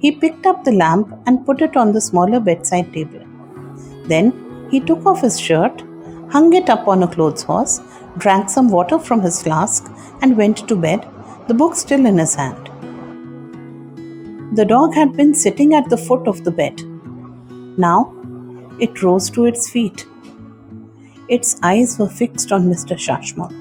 He 0.00 0.12
picked 0.12 0.46
up 0.46 0.64
the 0.64 0.72
lamp 0.72 1.12
and 1.26 1.44
put 1.44 1.60
it 1.60 1.76
on 1.76 1.92
the 1.92 2.00
smaller 2.00 2.40
bedside 2.40 2.92
table. 2.92 3.24
Then 4.06 4.68
he 4.70 4.80
took 4.80 5.04
off 5.06 5.22
his 5.22 5.38
shirt, 5.40 5.82
hung 6.30 6.52
it 6.52 6.68
up 6.68 6.88
on 6.88 7.02
a 7.02 7.08
clothes 7.08 7.42
horse, 7.42 7.80
drank 8.16 8.48
some 8.50 8.68
water 8.68 8.98
from 8.98 9.20
his 9.20 9.42
flask, 9.42 9.90
and 10.22 10.36
went 10.36 10.68
to 10.68 10.76
bed, 10.76 11.06
the 11.48 11.54
book 11.54 11.74
still 11.74 12.06
in 12.06 12.18
his 12.18 12.34
hand. 12.34 12.66
The 14.56 14.64
dog 14.64 14.94
had 14.94 15.16
been 15.16 15.34
sitting 15.34 15.74
at 15.74 15.88
the 15.88 15.96
foot 15.96 16.26
of 16.26 16.44
the 16.44 16.50
bed. 16.50 16.82
Now 17.78 18.14
it 18.80 19.02
rose 19.02 19.30
to 19.30 19.44
its 19.44 19.68
feet. 19.68 20.06
Its 21.28 21.56
eyes 21.62 21.98
were 21.98 22.08
fixed 22.08 22.52
on 22.52 22.68
Mr. 22.68 22.96
Shasmal. 22.96 23.52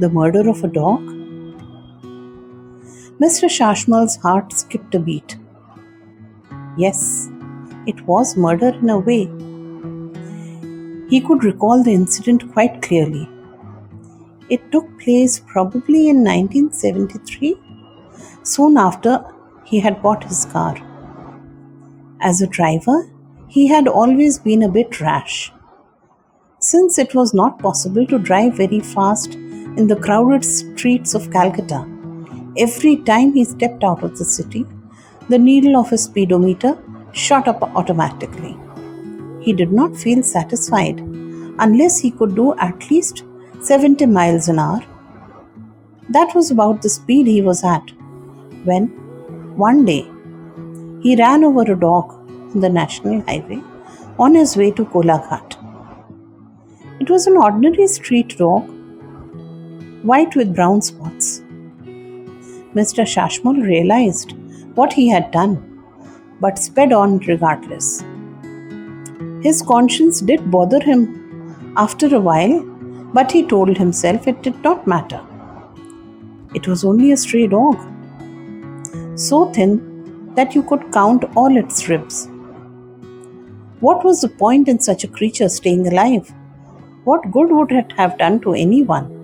The 0.00 0.08
murder 0.08 0.48
of 0.48 0.62
a 0.62 0.68
dog? 0.68 1.00
Mr. 3.20 3.50
Shasmal's 3.50 4.14
heart 4.14 4.52
skipped 4.52 4.94
a 4.94 5.00
beat. 5.00 5.36
Yes, 6.76 7.28
it 7.84 8.00
was 8.06 8.36
murder 8.36 8.68
in 8.68 8.90
a 8.90 8.98
way. 8.98 9.24
He 11.08 11.20
could 11.20 11.42
recall 11.42 11.82
the 11.82 11.94
incident 11.94 12.52
quite 12.52 12.80
clearly. 12.80 13.28
It 14.48 14.70
took 14.70 14.86
place 15.00 15.40
probably 15.40 16.08
in 16.08 16.22
1973, 16.22 17.56
soon 18.44 18.76
after 18.76 19.24
he 19.64 19.80
had 19.80 20.00
bought 20.00 20.22
his 20.22 20.44
car. 20.44 20.76
As 22.20 22.40
a 22.40 22.46
driver, 22.46 23.10
he 23.48 23.66
had 23.66 23.88
always 23.88 24.38
been 24.38 24.62
a 24.62 24.68
bit 24.68 25.00
rash. 25.00 25.52
Since 26.60 26.98
it 26.98 27.16
was 27.16 27.34
not 27.34 27.58
possible 27.58 28.06
to 28.06 28.18
drive 28.20 28.54
very 28.54 28.78
fast 28.78 29.36
in 29.76 29.86
the 29.86 29.96
crowded 29.96 30.44
streets 30.44 31.14
of 31.14 31.30
Calcutta, 31.30 31.86
every 32.56 32.96
time 32.96 33.32
he 33.32 33.44
stepped 33.44 33.84
out 33.84 34.02
of 34.02 34.16
the 34.18 34.24
city, 34.24 34.66
the 35.28 35.38
needle 35.38 35.76
of 35.76 35.90
his 35.90 36.04
speedometer 36.04 36.76
shot 37.12 37.48
up 37.48 37.62
automatically. 37.62 38.56
He 39.40 39.52
did 39.52 39.72
not 39.72 39.96
feel 39.96 40.22
satisfied 40.22 40.98
unless 41.58 41.98
he 41.98 42.10
could 42.10 42.34
do 42.34 42.54
at 42.58 42.90
least 42.90 43.24
70 43.62 44.06
miles 44.06 44.48
an 44.48 44.58
hour. 44.58 44.80
That 46.08 46.34
was 46.34 46.50
about 46.50 46.82
the 46.82 46.88
speed 46.88 47.26
he 47.26 47.42
was 47.42 47.62
at 47.64 47.90
when, 48.64 48.88
one 49.56 49.84
day, 49.84 50.06
he 51.02 51.16
ran 51.16 51.44
over 51.44 51.72
a 51.72 51.78
dog 51.78 52.12
on 52.54 52.60
the 52.60 52.68
national 52.68 53.20
highway 53.22 53.62
on 54.18 54.34
his 54.34 54.56
way 54.56 54.70
to 54.72 54.84
Kolaghat. 54.84 55.56
It 57.00 57.08
was 57.10 57.26
an 57.26 57.36
ordinary 57.36 57.86
street 57.86 58.36
dog, 58.36 58.68
white 60.10 60.34
with 60.34 60.54
brown 60.54 60.80
spots. 60.80 61.40
Mr. 62.78 63.04
Shasmal 63.12 63.58
realized 63.62 64.32
what 64.74 64.92
he 64.92 65.08
had 65.08 65.30
done, 65.32 65.52
but 66.40 66.58
sped 66.58 66.92
on 66.92 67.18
regardless. 67.30 68.02
His 69.42 69.60
conscience 69.62 70.20
did 70.20 70.50
bother 70.50 70.80
him 70.80 71.74
after 71.76 72.14
a 72.14 72.20
while, 72.20 72.62
but 73.18 73.32
he 73.32 73.46
told 73.46 73.76
himself 73.76 74.26
it 74.26 74.42
did 74.42 74.62
not 74.62 74.86
matter. 74.86 75.20
It 76.54 76.66
was 76.66 76.84
only 76.84 77.12
a 77.12 77.16
stray 77.16 77.46
dog, 77.46 77.76
so 79.26 79.52
thin 79.52 80.32
that 80.36 80.54
you 80.54 80.62
could 80.62 80.90
count 80.92 81.24
all 81.36 81.56
its 81.56 81.88
ribs. 81.88 82.28
What 83.80 84.04
was 84.04 84.22
the 84.22 84.28
point 84.28 84.68
in 84.68 84.80
such 84.80 85.04
a 85.04 85.14
creature 85.20 85.48
staying 85.48 85.86
alive? 85.86 86.32
What 87.04 87.30
good 87.30 87.50
would 87.50 87.72
it 87.72 87.92
have 87.92 88.18
done 88.18 88.40
to 88.40 88.54
anyone? 88.54 89.17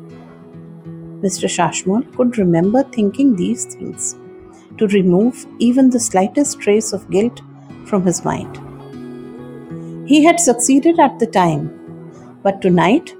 Mr. 1.24 1.48
Shasmal 1.48 2.04
could 2.16 2.36
remember 2.36 2.82
thinking 2.82 3.34
these 3.34 3.64
things 3.74 4.16
to 4.78 4.86
remove 4.88 5.46
even 5.58 5.88
the 5.88 6.00
slightest 6.00 6.60
trace 6.60 6.92
of 6.92 7.08
guilt 7.10 7.40
from 7.86 8.04
his 8.04 8.24
mind. 8.24 8.60
He 10.06 10.22
had 10.22 10.38
succeeded 10.38 11.00
at 11.00 11.18
the 11.18 11.26
time, 11.26 11.70
but 12.42 12.60
tonight 12.60 13.14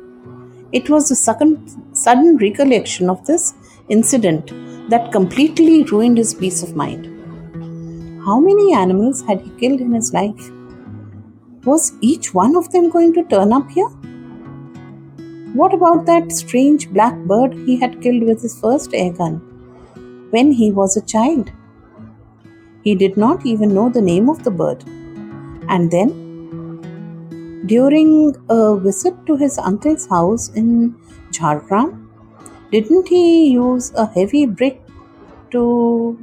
it 0.73 0.90
was 0.90 1.08
the 1.08 1.16
sudden 1.16 2.37
recollection 2.37 3.08
of 3.08 3.25
this 3.25 3.54
incident 3.88 4.52
that 4.90 5.12
completely 5.12 5.84
ruined 5.84 6.18
his 6.18 6.34
peace 6.34 6.62
of 6.62 6.76
mind. 6.76 7.06
How 8.26 8.38
many 8.38 8.75
animals 8.75 9.23
had 9.23 9.40
he 9.40 9.50
killed 9.61 9.80
in 9.80 9.94
his 9.94 10.12
life? 10.12 10.50
Was 11.64 11.92
each 12.02 12.34
one 12.34 12.54
of 12.56 12.70
them 12.73 12.90
going 12.90 13.14
to 13.14 13.25
turn 13.25 13.52
up 13.52 13.70
here? 13.70 13.88
What 15.54 15.73
about 15.73 16.04
that 16.06 16.32
strange 16.32 16.90
black 16.90 17.16
bird 17.30 17.52
he 17.54 17.76
had 17.78 18.02
killed 18.02 18.25
with 18.25 18.42
his 18.42 18.58
first 18.61 18.92
air 18.92 19.12
gun 19.12 19.34
when 20.30 20.50
he 20.50 20.73
was 20.73 20.96
a 20.96 21.06
child? 21.06 21.52
He 22.82 22.96
did 22.96 23.16
not 23.16 23.46
even 23.46 23.73
know 23.73 23.88
the 23.88 24.02
name 24.02 24.28
of 24.28 24.42
the 24.42 24.50
bird. 24.50 24.82
And 25.68 25.92
then, 25.92 26.08
during 27.66 28.34
a 28.49 28.76
visit 28.76 29.14
to 29.26 29.37
his 29.37 29.56
uncle's 29.58 30.08
house 30.08 30.49
in 30.49 30.96
Jhargram, 31.30 32.08
didn't 32.73 33.06
he 33.06 33.52
use 33.52 33.92
a 33.94 34.06
heavy 34.06 34.46
brick 34.46 34.82
to. 35.52 36.18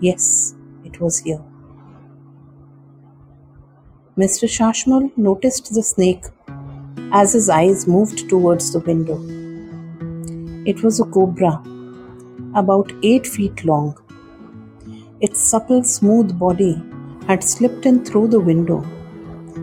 Yes, 0.00 0.54
it 0.84 1.00
was 1.00 1.18
here. 1.18 1.42
Mr. 4.16 4.48
Shasmal 4.56 5.10
noticed 5.18 5.74
the 5.74 5.82
snake 5.82 6.26
as 7.12 7.32
his 7.32 7.48
eyes 7.48 7.86
moved 7.86 8.28
towards 8.28 8.72
the 8.72 8.80
window. 8.80 9.18
It 10.66 10.82
was 10.82 11.00
a 11.00 11.04
cobra, 11.04 11.62
about 12.54 12.92
eight 13.02 13.26
feet 13.26 13.64
long. 13.64 13.96
Its 15.20 15.42
supple, 15.42 15.82
smooth 15.84 16.38
body 16.38 16.82
had 17.26 17.42
slipped 17.42 17.86
in 17.86 18.04
through 18.04 18.28
the 18.28 18.40
window 18.40 18.82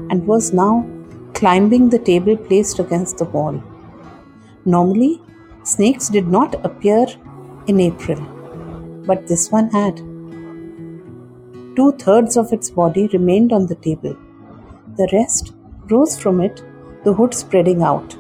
and 0.09 0.25
was 0.25 0.53
now 0.53 0.87
climbing 1.33 1.89
the 1.89 1.99
table 1.99 2.37
placed 2.37 2.79
against 2.79 3.17
the 3.17 3.25
wall. 3.25 3.61
Normally, 4.65 5.21
snakes 5.63 6.09
did 6.09 6.27
not 6.27 6.63
appear 6.65 7.05
in 7.67 7.79
April, 7.79 8.21
but 9.05 9.27
this 9.27 9.51
one 9.51 9.69
had. 9.69 9.97
Two 11.75 11.93
thirds 11.99 12.37
of 12.37 12.51
its 12.53 12.69
body 12.69 13.07
remained 13.07 13.53
on 13.53 13.65
the 13.65 13.75
table. 13.75 14.15
The 14.97 15.09
rest 15.13 15.53
rose 15.89 16.19
from 16.19 16.41
it 16.41 16.61
the 17.03 17.13
hood 17.13 17.33
spreading 17.33 17.81
out. 17.81 18.15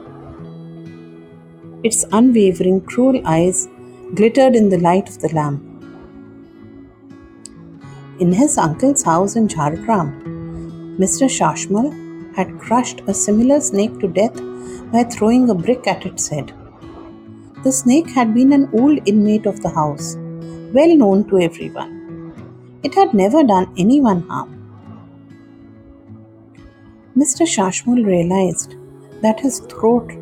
Its 1.83 2.05
unwavering, 2.11 2.81
cruel 2.81 3.21
eyes 3.25 3.67
glittered 4.13 4.55
in 4.55 4.69
the 4.69 4.79
light 4.79 5.09
of 5.09 5.19
the 5.19 5.33
lamp. 5.33 5.63
In 8.19 8.33
his 8.33 8.57
uncle's 8.57 9.03
house 9.03 9.35
in 9.35 9.47
Jhargram, 9.47 10.97
Mr. 10.99 11.27
Shasmal 11.37 11.89
had 12.35 12.59
crushed 12.59 13.01
a 13.07 13.13
similar 13.13 13.59
snake 13.59 13.99
to 13.99 14.07
death 14.07 14.39
by 14.91 15.03
throwing 15.03 15.49
a 15.49 15.55
brick 15.55 15.87
at 15.87 16.05
its 16.05 16.27
head. 16.27 16.53
The 17.63 17.71
snake 17.71 18.09
had 18.09 18.33
been 18.33 18.53
an 18.53 18.69
old 18.73 18.99
inmate 19.07 19.45
of 19.45 19.61
the 19.61 19.69
house, 19.69 20.15
well 20.73 20.95
known 20.95 21.27
to 21.29 21.39
everyone. 21.39 21.99
It 22.83 22.95
had 22.95 23.13
never 23.13 23.43
done 23.43 23.73
anyone 23.77 24.21
harm. 24.27 24.60
Mr. 27.15 27.45
Shasmal 27.45 28.05
realized 28.05 28.75
that 29.21 29.41
his 29.41 29.59
throat 29.59 30.13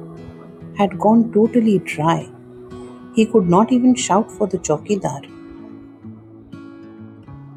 had 0.75 0.97
gone 0.97 1.31
totally 1.31 1.77
dry. 1.79 2.27
He 3.13 3.27
could 3.27 3.47
not 3.47 3.71
even 3.71 3.93
shout 3.93 4.31
for 4.31 4.47
the 4.47 4.57
chowkidar. 4.57 5.21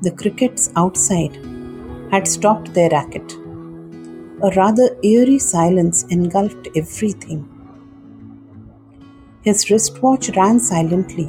The 0.02 0.10
crickets 0.10 0.70
outside 0.76 1.34
had 2.10 2.28
stopped 2.28 2.74
their 2.74 2.90
racket. 2.90 3.32
A 4.42 4.50
rather 4.54 4.98
eerie 5.02 5.38
silence 5.38 6.02
engulfed 6.10 6.68
everything. 6.76 7.48
His 9.40 9.70
wristwatch 9.70 10.28
ran 10.36 10.60
silently, 10.60 11.28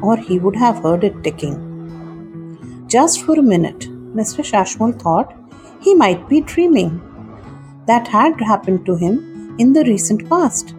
or 0.00 0.16
he 0.16 0.38
would 0.38 0.54
have 0.54 0.84
heard 0.84 1.02
it 1.02 1.24
ticking. 1.24 1.58
Just 2.86 3.22
for 3.22 3.36
a 3.36 3.42
minute, 3.42 3.88
Mr. 4.14 4.44
Shasmal 4.44 5.00
thought 5.02 5.34
he 5.80 5.94
might 5.94 6.28
be 6.28 6.42
dreaming 6.42 7.00
that 7.86 8.08
had 8.08 8.40
happened 8.40 8.86
to 8.86 8.96
him 8.96 9.56
in 9.58 9.72
the 9.72 9.84
recent 9.84 10.28
past. 10.28 10.74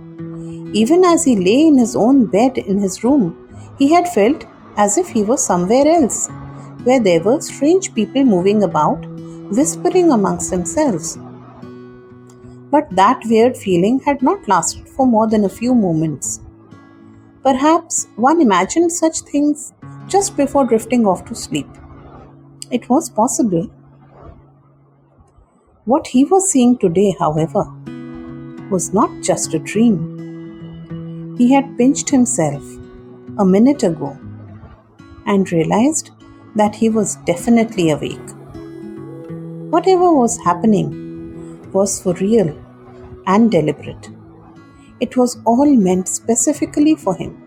Even 0.74 1.04
as 1.04 1.24
he 1.24 1.36
lay 1.36 1.68
in 1.68 1.78
his 1.78 1.96
own 1.96 2.26
bed 2.26 2.58
in 2.58 2.80
his 2.80 3.04
room, 3.04 3.36
he 3.78 3.94
had 3.94 4.08
felt 4.08 4.46
as 4.78 4.98
if 4.98 5.10
he 5.10 5.24
was 5.24 5.46
somewhere 5.46 5.88
else, 5.88 6.30
where 6.84 7.00
there 7.00 7.22
were 7.22 7.42
strange 7.42 7.94
people 7.94 8.24
moving 8.24 8.64
about, 8.64 9.06
whispering 9.52 10.12
amongst 10.12 10.50
themselves. 10.50 11.18
But 12.72 12.88
that 12.92 13.22
weird 13.26 13.58
feeling 13.58 14.00
had 14.00 14.22
not 14.22 14.48
lasted 14.48 14.88
for 14.88 15.06
more 15.06 15.28
than 15.28 15.44
a 15.44 15.50
few 15.50 15.76
moments. 15.76 16.40
Perhaps 17.44 18.08
one 18.16 18.40
imagined 18.40 18.92
such 18.92 19.20
things 19.22 19.74
just 20.08 20.38
before 20.38 20.66
drifting 20.66 21.06
off 21.06 21.26
to 21.26 21.36
sleep. 21.36 21.68
It 22.70 22.88
was 22.88 23.10
possible 23.10 23.70
what 25.86 26.06
he 26.06 26.24
was 26.26 26.50
seeing 26.50 26.78
today, 26.78 27.16
however, 27.18 27.64
was 28.70 28.94
not 28.94 29.10
just 29.24 29.54
a 29.56 29.60
dream. 29.60 31.36
He 31.38 31.52
had 31.52 31.76
pinched 31.78 32.10
himself 32.10 32.64
a 33.40 33.46
minute 33.46 33.82
ago 33.82 34.18
and 35.26 35.52
realized 35.52 36.12
that 36.56 36.76
he 36.76 36.90
was 36.90 37.16
definitely 37.26 37.90
awake. 37.90 38.30
Whatever 39.72 40.14
was 40.14 40.38
happening 40.44 41.72
was 41.72 42.02
for 42.02 42.14
real 42.14 42.56
and 43.26 43.50
deliberate. 43.50 44.10
It 45.00 45.18
was 45.18 45.40
all 45.46 45.66
meant 45.66 46.08
specifically 46.08 46.96
for 46.96 47.16
him. 47.16 47.38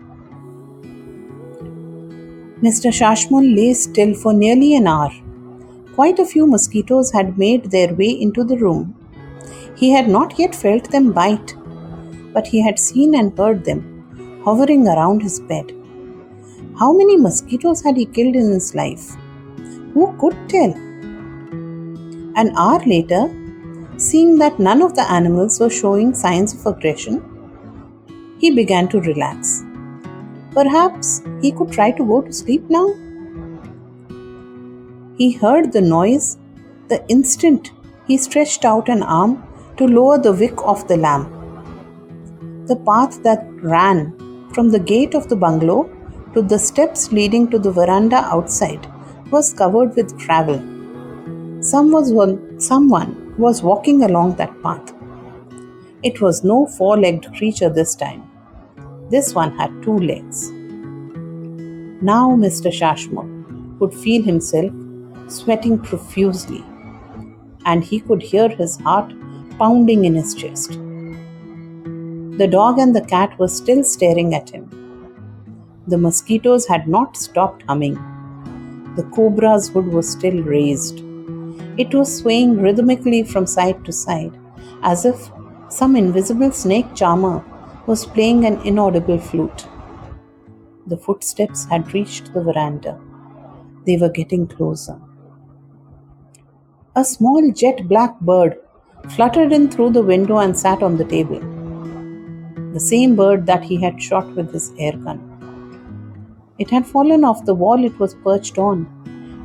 Mr. 2.61 2.91
Shasmal 2.91 3.55
lay 3.55 3.73
still 3.73 4.13
for 4.13 4.33
nearly 4.33 4.75
an 4.75 4.87
hour 4.87 5.11
Quite 5.95 6.19
a 6.19 6.25
few 6.25 6.45
mosquitoes 6.45 7.11
had 7.11 7.37
made 7.37 7.71
their 7.71 7.93
way 7.93 8.09
into 8.09 8.43
the 8.43 8.57
room. 8.57 8.93
He 9.77 9.91
had 9.91 10.09
not 10.09 10.37
yet 10.37 10.53
felt 10.53 10.91
them 10.91 11.13
bite, 11.13 11.55
but 12.33 12.47
he 12.47 12.61
had 12.61 12.77
seen 12.77 13.15
and 13.15 13.37
heard 13.37 13.63
them 13.63 14.41
hovering 14.43 14.87
around 14.87 15.21
his 15.21 15.39
bed. 15.39 15.71
How 16.79 16.91
many 16.91 17.15
mosquitoes 17.17 17.81
had 17.81 17.95
he 17.95 18.05
killed 18.05 18.35
in 18.35 18.51
his 18.51 18.75
life? 18.75 19.15
Who 19.93 20.13
could 20.19 20.35
tell? 20.49 20.73
An 22.41 22.53
hour 22.57 22.81
later, 22.85 23.23
seeing 23.95 24.37
that 24.39 24.59
none 24.59 24.81
of 24.81 24.95
the 24.95 25.09
animals 25.09 25.61
were 25.61 25.69
showing 25.69 26.13
signs 26.13 26.53
of 26.53 26.65
aggression, 26.65 27.23
he 28.37 28.51
began 28.51 28.89
to 28.89 28.99
relax. 28.99 29.63
Perhaps 30.51 31.23
he 31.41 31.53
could 31.53 31.71
try 31.71 31.91
to 31.91 32.05
go 32.05 32.21
to 32.21 32.33
sleep 32.33 32.69
now? 32.69 32.93
He 35.17 35.31
heard 35.31 35.71
the 35.71 35.81
noise 35.81 36.37
the 36.89 37.03
instant 37.07 37.71
he 38.05 38.17
stretched 38.17 38.65
out 38.65 38.89
an 38.89 39.01
arm 39.01 39.43
to 39.77 39.87
lower 39.87 40.17
the 40.17 40.33
wick 40.33 40.57
of 40.63 40.87
the 40.87 40.97
lamp. 40.97 41.29
The 42.67 42.75
path 42.75 43.23
that 43.23 43.45
ran 43.63 44.13
from 44.53 44.69
the 44.71 44.79
gate 44.79 45.15
of 45.15 45.29
the 45.29 45.35
bungalow 45.35 45.89
to 46.33 46.41
the 46.41 46.59
steps 46.59 47.11
leading 47.13 47.49
to 47.51 47.59
the 47.59 47.71
veranda 47.71 48.17
outside 48.25 48.87
was 49.31 49.53
covered 49.53 49.95
with 49.95 50.17
gravel. 50.17 50.59
Someone 51.61 52.13
was, 52.13 52.65
someone 52.65 53.35
was 53.37 53.63
walking 53.63 54.03
along 54.03 54.35
that 54.35 54.61
path. 54.61 54.93
It 56.03 56.21
was 56.21 56.43
no 56.43 56.67
four 56.67 56.97
legged 56.97 57.33
creature 57.37 57.69
this 57.69 57.95
time. 57.95 58.29
This 59.09 59.33
one 59.33 59.57
had 59.57 59.81
two 59.81 59.97
legs. 59.97 60.51
Now 62.01 62.35
Mr. 62.35 62.69
Shasmal 62.79 63.79
could 63.79 63.93
feel 63.93 64.21
himself 64.21 64.71
sweating 65.27 65.79
profusely, 65.79 66.63
and 67.65 67.83
he 67.83 67.99
could 67.99 68.21
hear 68.21 68.49
his 68.49 68.77
heart 68.77 69.13
pounding 69.57 70.05
in 70.05 70.15
his 70.15 70.33
chest. 70.33 70.71
The 72.37 72.47
dog 72.49 72.79
and 72.79 72.95
the 72.95 73.01
cat 73.01 73.37
were 73.39 73.47
still 73.47 73.83
staring 73.83 74.35
at 74.35 74.49
him. 74.49 74.69
The 75.87 75.97
mosquitoes 75.97 76.67
had 76.67 76.87
not 76.87 77.15
stopped 77.15 77.63
humming. 77.67 77.95
The 78.95 79.03
cobra's 79.03 79.69
hood 79.69 79.87
was 79.87 80.09
still 80.09 80.41
raised. 80.43 80.99
It 81.77 81.93
was 81.93 82.17
swaying 82.17 82.57
rhythmically 82.61 83.23
from 83.23 83.45
side 83.45 83.83
to 83.85 83.91
side, 83.91 84.37
as 84.81 85.05
if 85.05 85.31
some 85.69 85.95
invisible 85.95 86.51
snake 86.51 86.93
charmer 86.95 87.43
was 87.87 88.05
playing 88.05 88.45
an 88.45 88.61
inaudible 88.61 89.19
flute. 89.19 89.67
The 90.87 90.97
footsteps 90.97 91.65
had 91.65 91.93
reached 91.93 92.33
the 92.33 92.41
veranda. 92.41 92.99
They 93.85 93.97
were 93.97 94.09
getting 94.09 94.47
closer. 94.47 94.99
A 96.97 97.03
small 97.03 97.51
jet 97.51 97.89
black 97.89 98.17
bird 98.21 98.57
fluttered 99.09 99.51
in 99.51 99.69
through 99.69 99.89
the 99.89 100.01
window 100.01 100.37
and 100.37 100.57
sat 100.57 100.81
on 100.81 100.95
the 100.95 101.03
table. 101.03 101.41
The 102.71 102.79
same 102.79 103.17
bird 103.17 103.45
that 103.47 103.65
he 103.65 103.81
had 103.81 104.01
shot 104.01 104.33
with 104.33 104.53
his 104.53 104.71
air 104.79 104.93
gun. 104.93 105.19
It 106.57 106.69
had 106.69 106.87
fallen 106.87 107.25
off 107.25 107.43
the 107.43 107.53
wall 107.53 107.83
it 107.83 107.99
was 107.99 108.15
perched 108.15 108.57
on 108.57 108.87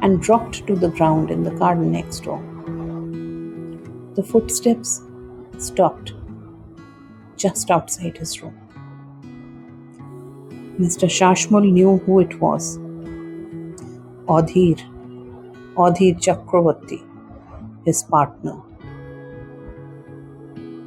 and 0.00 0.22
dropped 0.22 0.64
to 0.68 0.76
the 0.76 0.90
ground 0.90 1.32
in 1.32 1.42
the 1.42 1.50
garden 1.50 1.90
next 1.90 2.20
door. 2.20 2.40
The 4.14 4.22
footsteps 4.22 5.02
stopped 5.58 6.12
just 7.36 7.68
outside 7.68 8.16
his 8.16 8.40
room. 8.40 8.56
Mr. 10.78 11.10
Shasmal 11.18 11.68
knew 11.72 11.98
who 12.06 12.20
it 12.20 12.40
was. 12.40 12.78
Adhir, 14.28 14.78
Adhir 15.74 16.16
Chakravarti, 16.22 17.09
his 17.84 18.02
partner. 18.02 18.56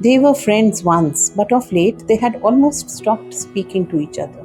They 0.00 0.18
were 0.18 0.34
friends 0.34 0.82
once, 0.82 1.30
but 1.30 1.52
of 1.52 1.72
late 1.72 2.06
they 2.08 2.16
had 2.16 2.40
almost 2.42 2.90
stopped 2.90 3.32
speaking 3.32 3.86
to 3.88 4.00
each 4.00 4.18
other. 4.18 4.44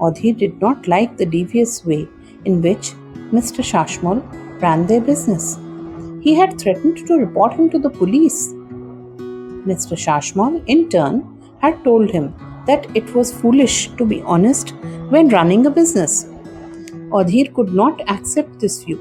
Adhir 0.00 0.36
did 0.38 0.60
not 0.60 0.88
like 0.88 1.16
the 1.16 1.26
devious 1.26 1.84
way 1.84 2.08
in 2.44 2.62
which 2.62 2.92
Mr. 3.38 3.62
Shasmal 3.70 4.22
ran 4.62 4.86
their 4.86 5.00
business. 5.00 5.58
He 6.22 6.34
had 6.34 6.58
threatened 6.58 7.06
to 7.06 7.14
report 7.14 7.52
him 7.54 7.68
to 7.70 7.78
the 7.78 7.90
police. 7.90 8.52
Mr. 9.70 9.98
Shasmal, 10.04 10.62
in 10.66 10.88
turn, 10.88 11.24
had 11.60 11.82
told 11.84 12.10
him 12.10 12.34
that 12.66 12.86
it 12.96 13.14
was 13.14 13.32
foolish 13.32 13.88
to 13.96 14.06
be 14.06 14.22
honest 14.22 14.70
when 15.10 15.28
running 15.28 15.66
a 15.66 15.70
business. 15.70 16.24
Adhir 17.10 17.52
could 17.54 17.74
not 17.74 18.00
accept 18.08 18.60
this 18.60 18.84
view. 18.84 18.98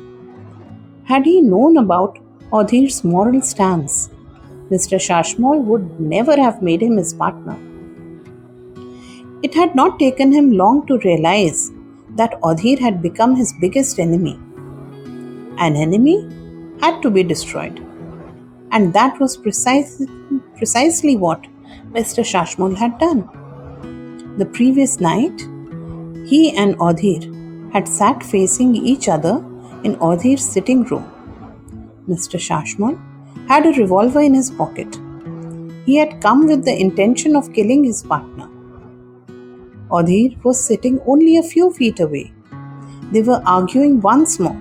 Had 1.05 1.25
he 1.25 1.41
known 1.41 1.77
about 1.77 2.19
Adhir's 2.51 3.03
moral 3.03 3.41
stance, 3.41 4.09
Mr. 4.71 4.97
Shasmal 4.97 5.63
would 5.63 5.99
never 5.99 6.35
have 6.35 6.63
made 6.63 6.81
him 6.81 6.97
his 6.97 7.13
partner. 7.13 7.57
It 9.43 9.53
had 9.53 9.75
not 9.75 9.99
taken 9.99 10.31
him 10.31 10.51
long 10.51 10.87
to 10.87 10.97
realize 10.99 11.71
that 12.15 12.41
Adhir 12.41 12.79
had 12.79 13.03
become 13.03 13.35
his 13.35 13.53
biggest 13.61 13.99
enemy. 13.99 14.39
An 15.59 15.75
enemy 15.75 16.27
had 16.81 17.01
to 17.01 17.11
be 17.11 17.21
destroyed. 17.21 17.85
And 18.71 18.93
that 18.93 19.19
was 19.19 19.37
precisely, 19.37 20.07
precisely 20.57 21.15
what 21.17 21.45
Mr. 21.91 22.23
Shasmal 22.23 22.75
had 22.75 22.97
done. 22.97 23.29
The 24.37 24.45
previous 24.45 24.99
night, 24.99 25.39
he 26.27 26.55
and 26.57 26.75
Adhir 26.79 27.71
had 27.73 27.87
sat 27.87 28.23
facing 28.23 28.75
each 28.75 29.07
other 29.07 29.37
in 29.83 29.95
Adhir's 29.97 30.43
sitting 30.43 30.83
room. 30.83 31.18
Mr. 32.09 32.39
Shasmal 32.47 32.97
had 33.47 33.65
a 33.65 33.71
revolver 33.79 34.21
in 34.21 34.33
his 34.33 34.49
pocket. 34.49 34.99
He 35.85 35.95
had 35.95 36.21
come 36.21 36.47
with 36.47 36.65
the 36.65 36.79
intention 36.79 37.35
of 37.35 37.53
killing 37.53 37.83
his 37.83 38.03
partner. 38.03 38.49
Adhir 39.91 40.43
was 40.43 40.63
sitting 40.63 40.99
only 41.05 41.37
a 41.37 41.43
few 41.43 41.71
feet 41.71 41.99
away. 41.99 42.31
They 43.11 43.21
were 43.21 43.41
arguing 43.45 44.01
once 44.01 44.39
more. 44.39 44.59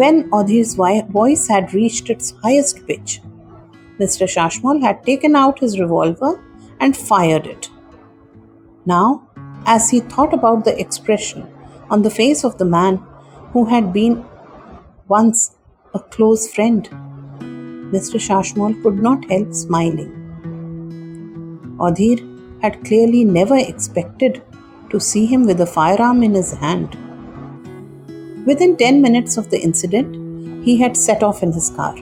When 0.00 0.30
Adhir's 0.30 0.74
voice 0.74 1.48
had 1.48 1.74
reached 1.74 2.08
its 2.10 2.30
highest 2.42 2.86
pitch, 2.86 3.20
Mr. 3.98 4.26
Shasmal 4.34 4.80
had 4.80 5.04
taken 5.04 5.36
out 5.36 5.58
his 5.58 5.78
revolver 5.78 6.42
and 6.78 6.96
fired 6.96 7.46
it. 7.46 7.68
Now, 8.86 9.28
as 9.66 9.90
he 9.90 10.00
thought 10.00 10.32
about 10.32 10.64
the 10.64 10.78
expression 10.80 11.46
on 11.90 12.02
the 12.02 12.10
face 12.10 12.44
of 12.44 12.56
the 12.56 12.64
man 12.64 13.02
who 13.52 13.66
had 13.66 13.92
been 13.92 14.24
once 15.10 15.56
a 15.92 15.98
close 16.14 16.42
friend, 16.54 16.88
Mr. 17.94 18.18
Shasmal 18.26 18.80
could 18.82 19.02
not 19.02 19.28
help 19.28 19.52
smiling. 19.52 20.12
Adhir 21.86 22.18
had 22.62 22.84
clearly 22.84 23.24
never 23.24 23.56
expected 23.56 24.40
to 24.90 25.00
see 25.00 25.26
him 25.26 25.46
with 25.46 25.60
a 25.60 25.66
firearm 25.66 26.22
in 26.22 26.34
his 26.34 26.52
hand. 26.52 26.96
Within 28.46 28.76
10 28.76 29.02
minutes 29.02 29.36
of 29.36 29.50
the 29.50 29.60
incident, 29.60 30.64
he 30.64 30.78
had 30.78 30.96
set 30.96 31.24
off 31.24 31.42
in 31.42 31.52
his 31.52 31.70
car. 31.70 31.96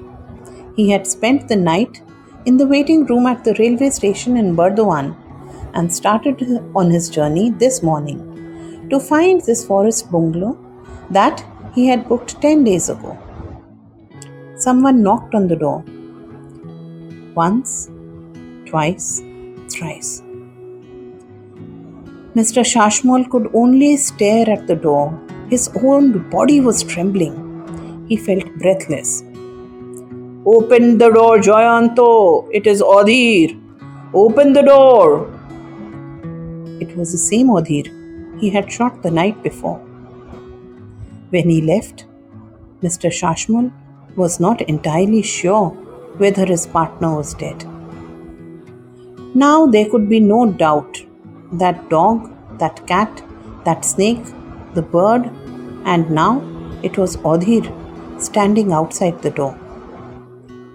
He 0.77 0.91
had 0.91 1.07
spent 1.07 1.49
the 1.49 1.57
night 1.57 2.03
in 2.45 2.59
the 2.59 2.67
waiting 2.67 3.07
room 3.07 3.27
at 3.27 3.43
the 3.43 3.57
railway 3.59 3.91
station 3.91 4.37
in 4.37 4.55
Burdwan 4.55 5.17
and 5.73 5.95
started 5.95 6.43
on 6.75 6.91
his 6.91 7.09
journey 7.09 7.51
this 7.51 7.83
morning 7.83 8.21
to 8.91 9.01
find 9.01 9.41
this 9.41 9.65
forest 9.67 10.11
bungalow 10.13 10.59
that 11.11 11.43
he 11.79 11.87
had 11.87 12.09
booked 12.09 12.33
10 12.43 12.65
days 12.65 12.89
ago. 12.89 13.17
Someone 14.57 15.03
knocked 15.03 15.35
on 15.39 15.47
the 15.47 15.59
door. 15.65 15.85
Once, 17.35 17.73
twice, 18.71 19.23
thrice. 19.73 20.11
Mr. 22.39 22.65
Shasmal 22.73 23.31
could 23.31 23.49
only 23.55 23.97
stare 23.97 24.51
at 24.51 24.67
the 24.67 24.75
door. 24.89 25.07
His 25.51 25.71
own 25.85 26.29
body 26.31 26.61
was 26.61 26.83
trembling. 26.83 27.37
He 28.09 28.17
felt 28.17 28.47
breathless. 28.63 29.23
Open 30.57 30.99
the 30.99 31.11
door, 31.11 31.39
Joyanto! 31.39 32.49
It 32.53 32.67
is 32.67 32.83
Adhir. 32.83 33.51
Open 34.15 34.53
the 34.53 34.63
door. 34.63 35.05
It 36.81 36.97
was 36.97 37.13
the 37.13 37.25
same 37.31 37.49
Adhir 37.49 37.87
he 38.41 38.51
had 38.51 38.73
shot 38.73 39.03
the 39.03 39.11
night 39.11 39.43
before. 39.43 39.88
When 41.31 41.51
he 41.51 41.61
left, 41.61 42.07
Mr. 42.83 43.11
Shasmal 43.11 43.71
was 44.17 44.41
not 44.41 44.63
entirely 44.63 45.23
sure 45.23 45.71
whether 46.17 46.47
his 46.47 46.67
partner 46.67 47.17
was 47.17 47.35
dead. 47.35 47.65
Now 49.35 49.67
there 49.67 49.89
could 49.89 50.09
be 50.09 50.21
no 50.21 50.51
doubt 50.51 51.05
that 51.53 51.89
dog, 51.91 52.31
that 52.59 52.87
cat, 52.87 53.23
that 53.65 53.85
snake, 53.85 54.25
the 54.75 54.83
bird, 54.83 55.31
and 55.85 56.11
now 56.11 56.43
it 56.83 56.97
was 56.97 57.17
Adhir 57.19 57.67
standing 58.21 58.73
outside 58.73 59.21
the 59.23 59.31
door. 59.31 59.59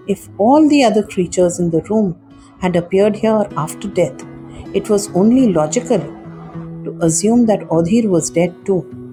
If 0.06 0.28
all 0.38 0.68
the 0.68 0.84
other 0.84 1.02
creatures 1.02 1.58
in 1.58 1.70
the 1.70 1.82
room 1.82 2.16
had 2.60 2.76
appeared 2.76 3.16
here 3.16 3.46
after 3.56 3.88
death, 3.88 4.24
it 4.72 4.88
was 4.88 5.10
only 5.14 5.52
logical 5.52 5.98
to 5.98 6.98
assume 7.00 7.46
that 7.46 7.68
Adhir 7.68 8.08
was 8.08 8.30
dead 8.30 8.54
too. 8.64 9.03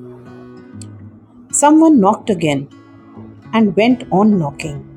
Someone 1.52 2.00
knocked 2.00 2.30
again 2.30 2.70
and 3.52 3.76
went 3.76 4.06
on 4.10 4.40
knocking. 4.40 4.88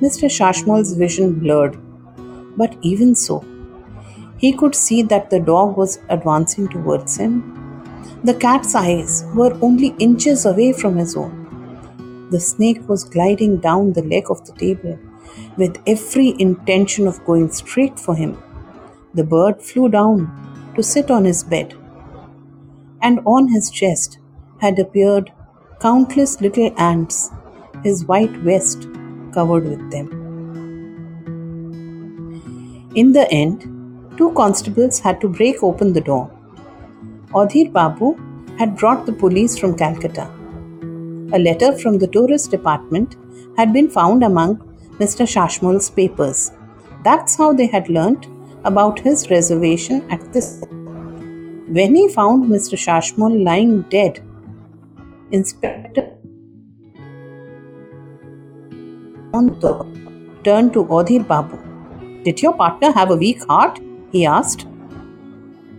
Mr. 0.00 0.30
Shasmal's 0.30 0.92
vision 0.92 1.32
blurred, 1.40 1.76
but 2.56 2.76
even 2.82 3.16
so, 3.16 3.44
he 4.38 4.52
could 4.52 4.76
see 4.76 5.02
that 5.02 5.28
the 5.28 5.40
dog 5.40 5.76
was 5.76 5.98
advancing 6.08 6.68
towards 6.68 7.16
him. 7.16 7.42
The 8.22 8.34
cat's 8.34 8.76
eyes 8.76 9.24
were 9.34 9.58
only 9.60 9.96
inches 9.98 10.46
away 10.46 10.72
from 10.72 10.96
his 10.96 11.16
own. 11.16 12.28
The 12.30 12.38
snake 12.38 12.88
was 12.88 13.02
gliding 13.02 13.56
down 13.56 13.92
the 13.92 14.02
leg 14.02 14.30
of 14.30 14.46
the 14.46 14.52
table 14.52 14.96
with 15.56 15.82
every 15.88 16.36
intention 16.38 17.08
of 17.08 17.24
going 17.24 17.50
straight 17.50 17.98
for 17.98 18.14
him. 18.14 18.40
The 19.14 19.24
bird 19.24 19.60
flew 19.60 19.88
down 19.88 20.72
to 20.76 20.84
sit 20.84 21.10
on 21.10 21.24
his 21.24 21.42
bed, 21.42 21.74
and 23.02 23.18
on 23.26 23.48
his 23.48 23.70
chest 23.70 24.19
had 24.60 24.78
appeared 24.78 25.32
countless 25.80 26.40
little 26.40 26.72
ants, 26.76 27.30
his 27.82 28.04
white 28.04 28.36
vest 28.48 28.88
covered 29.32 29.64
with 29.64 29.90
them. 29.90 30.08
In 32.94 33.12
the 33.12 33.30
end, 33.30 33.62
two 34.16 34.32
constables 34.32 34.98
had 34.98 35.20
to 35.20 35.28
break 35.28 35.62
open 35.62 35.92
the 35.92 36.00
door. 36.00 36.30
Adhir 37.32 37.72
Babu 37.72 38.16
had 38.58 38.76
brought 38.76 39.06
the 39.06 39.12
police 39.12 39.56
from 39.58 39.76
Calcutta. 39.76 40.28
A 41.32 41.38
letter 41.38 41.72
from 41.78 41.98
the 41.98 42.08
tourist 42.08 42.50
department 42.50 43.16
had 43.56 43.72
been 43.72 43.88
found 43.88 44.24
among 44.24 44.56
Mr. 44.98 45.26
Shasmal's 45.26 45.88
papers. 45.88 46.50
That's 47.04 47.36
how 47.36 47.52
they 47.52 47.66
had 47.66 47.88
learnt 47.88 48.26
about 48.64 48.98
his 48.98 49.30
reservation 49.30 50.02
at 50.10 50.32
this. 50.32 50.62
When 51.78 51.94
he 51.94 52.08
found 52.08 52.50
Mr. 52.50 52.76
Shasmal 52.76 53.44
lying 53.44 53.82
dead, 53.82 54.22
Inspector 55.32 56.10
turned 60.42 60.72
to 60.72 60.84
Adhir 60.84 61.26
Babu. 61.26 61.58
Did 62.24 62.42
your 62.42 62.54
partner 62.54 62.90
have 62.92 63.10
a 63.10 63.16
weak 63.16 63.44
heart? 63.44 63.78
he 64.10 64.26
asked. 64.26 64.66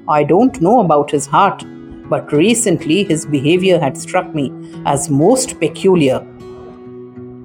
I 0.07 0.23
don't 0.23 0.61
know 0.61 0.79
about 0.79 1.11
his 1.11 1.25
heart, 1.25 1.65
but 2.09 2.31
recently 2.31 3.03
his 3.03 3.25
behavior 3.25 3.77
had 3.79 3.97
struck 3.97 4.33
me 4.33 4.53
as 4.85 5.09
most 5.09 5.59
peculiar. 5.59 6.21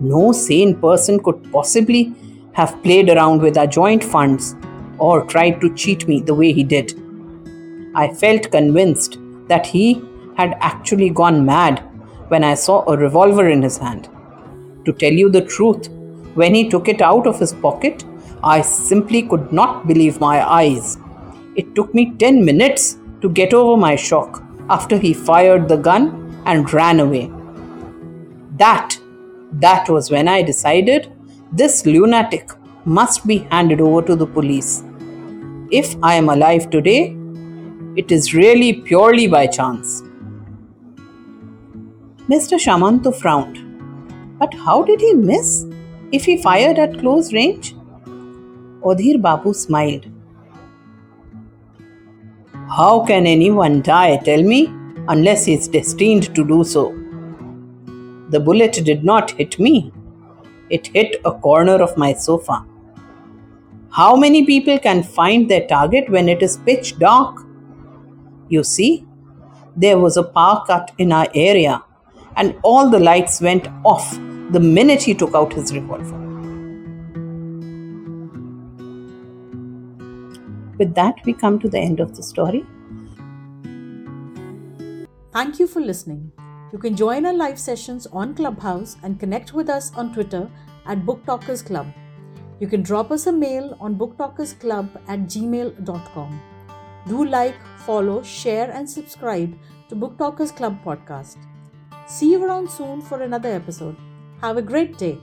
No 0.01 0.31
sane 0.33 0.77
person 0.77 1.19
could 1.19 1.51
possibly 1.51 2.15
have 2.53 2.81
played 2.85 3.11
around 3.11 3.43
with 3.43 3.59
our 3.59 3.67
joint 3.67 4.05
funds 4.05 4.55
or 4.99 5.25
tried 5.25 5.61
to 5.61 5.75
cheat 5.75 6.07
me 6.07 6.21
the 6.21 6.35
way 6.35 6.53
he 6.53 6.63
did. 6.63 6.95
I 7.95 8.15
felt 8.15 8.51
convinced 8.53 9.19
that 9.49 9.67
he 9.67 10.03
had 10.37 10.57
actually 10.61 11.11
gone 11.11 11.45
mad 11.45 11.83
when 12.29 12.45
I 12.45 12.55
saw 12.55 12.85
a 12.87 12.97
revolver 12.97 13.49
in 13.49 13.63
his 13.63 13.79
hand. 13.79 14.09
To 14.85 14.93
tell 14.93 15.13
you 15.13 15.31
the 15.31 15.45
truth, 15.45 15.89
when 16.35 16.55
he 16.55 16.69
took 16.69 16.89
it 16.89 17.01
out 17.01 17.27
of 17.27 17.39
his 17.39 17.53
pocket, 17.53 18.05
I 18.43 18.61
simply 18.61 19.23
could 19.23 19.53
not 19.53 19.87
believe 19.87 20.21
my 20.21 20.47
eyes. 20.47 20.99
It 21.57 21.75
took 21.75 21.95
me 21.95 22.13
10 22.19 22.45
minutes 22.45 22.99
to 23.23 23.29
get 23.31 23.55
over 23.55 23.77
my 23.77 23.97
shock 23.97 24.43
after 24.69 24.99
he 24.99 25.15
fired 25.15 25.69
the 25.69 25.77
gun 25.77 26.43
and 26.45 26.73
ran 26.73 27.01
away. 27.01 27.31
That, 28.59 28.97
that 29.53 29.89
was 29.89 30.11
when 30.11 30.29
I 30.29 30.43
decided 30.43 31.13
this 31.53 31.87
lunatic 31.87 32.51
must 32.85 33.27
be 33.27 33.39
handed 33.51 33.81
over 33.81 34.03
to 34.03 34.17
the 34.17 34.27
police. 34.27 34.85
If 35.71 35.97
I 36.03 36.15
am 36.15 36.29
alive 36.29 36.71
today, 36.71 37.17
it 37.97 38.13
is 38.13 38.35
really 38.35 38.73
purely 38.75 39.27
by 39.27 39.47
chance. 39.47 40.03
Mr. 42.29 42.59
Shamantu 42.59 43.15
frowned. 43.15 43.59
But 44.39 44.53
how 44.55 44.83
did 44.83 45.01
he 45.01 45.15
miss 45.15 45.65
if 46.13 46.25
he 46.25 46.43
fired 46.43 46.79
at 46.79 46.99
close 46.99 47.33
range? 47.33 47.75
Adhir 48.83 49.21
Babu 49.21 49.55
smiled. 49.55 50.07
How 52.69 53.05
can 53.07 53.27
anyone 53.27 53.81
die, 53.81 54.17
tell 54.19 54.43
me, 54.43 54.67
unless 55.09 55.45
he 55.45 55.55
is 55.55 55.69
destined 55.69 56.35
to 56.35 56.45
do 56.45 56.65
so? 56.65 56.91
The 58.31 58.41
bullet 58.41 58.73
did 58.85 59.05
not 59.05 59.31
hit 59.31 59.59
me. 59.61 59.93
It 60.69 60.89
hit 60.89 61.21
a 61.25 61.31
corner 61.31 61.81
of 61.81 61.97
my 61.97 62.13
sofa. 62.13 62.67
How 63.91 64.17
many 64.17 64.45
people 64.45 64.81
can 64.81 65.05
find 65.05 65.49
their 65.49 65.67
target 65.69 66.11
when 66.11 66.29
it 66.29 66.43
is 66.43 66.57
pitch 66.57 66.99
dark? 66.99 67.47
You 68.49 68.65
see, 68.65 69.07
there 69.77 69.99
was 69.99 70.17
a 70.17 70.25
power 70.25 70.65
cut 70.67 70.91
in 70.99 71.13
our 71.13 71.29
area, 71.35 71.83
and 72.37 72.55
all 72.63 72.91
the 72.91 72.99
lights 72.99 73.41
went 73.41 73.69
off 73.85 74.13
the 74.51 74.61
minute 74.61 75.03
he 75.03 75.15
took 75.15 75.35
out 75.35 75.53
his 75.53 75.73
revolver. 75.75 76.23
With 80.79 80.95
that, 80.95 81.15
we 81.25 81.33
come 81.33 81.59
to 81.61 81.69
the 81.69 81.79
end 81.79 82.01
of 82.01 82.15
the 82.15 82.23
story. 82.23 82.65
Thank 85.33 85.59
you 85.59 85.67
for 85.67 85.81
listening. 85.81 86.33
You 86.73 86.79
can 86.79 86.97
join 86.97 87.25
our 87.27 87.33
live 87.33 87.59
sessions 87.59 88.07
on 88.07 88.35
Clubhouse 88.35 88.97
and 89.03 89.19
connect 89.19 89.53
with 89.55 89.69
us 89.69 89.93
on 89.95 90.13
Twitter 90.13 90.51
at 90.87 91.07
Book 91.07 91.25
Talkers 91.25 91.63
Club. 91.63 91.87
You 92.61 92.67
can 92.67 92.83
drop 92.83 93.11
us 93.11 93.27
a 93.27 93.33
mail 93.33 93.77
on 93.81 93.97
booktalkersclub 93.97 94.89
at 95.09 95.21
gmail.com. 95.21 96.41
Do 97.07 97.25
like, 97.25 97.57
follow, 97.79 98.23
share, 98.23 98.71
and 98.71 98.89
subscribe 98.89 99.55
to 99.89 99.95
Book 99.95 100.19
Talkers 100.19 100.53
Club 100.53 100.83
podcast. 100.85 101.37
See 102.07 102.31
you 102.31 102.45
around 102.45 102.71
soon 102.71 103.03
for 103.03 103.21
another 103.21 103.51
episode. 103.51 103.97
Have 104.41 104.57
a 104.57 104.63
great 104.63 104.97
day. 104.97 105.19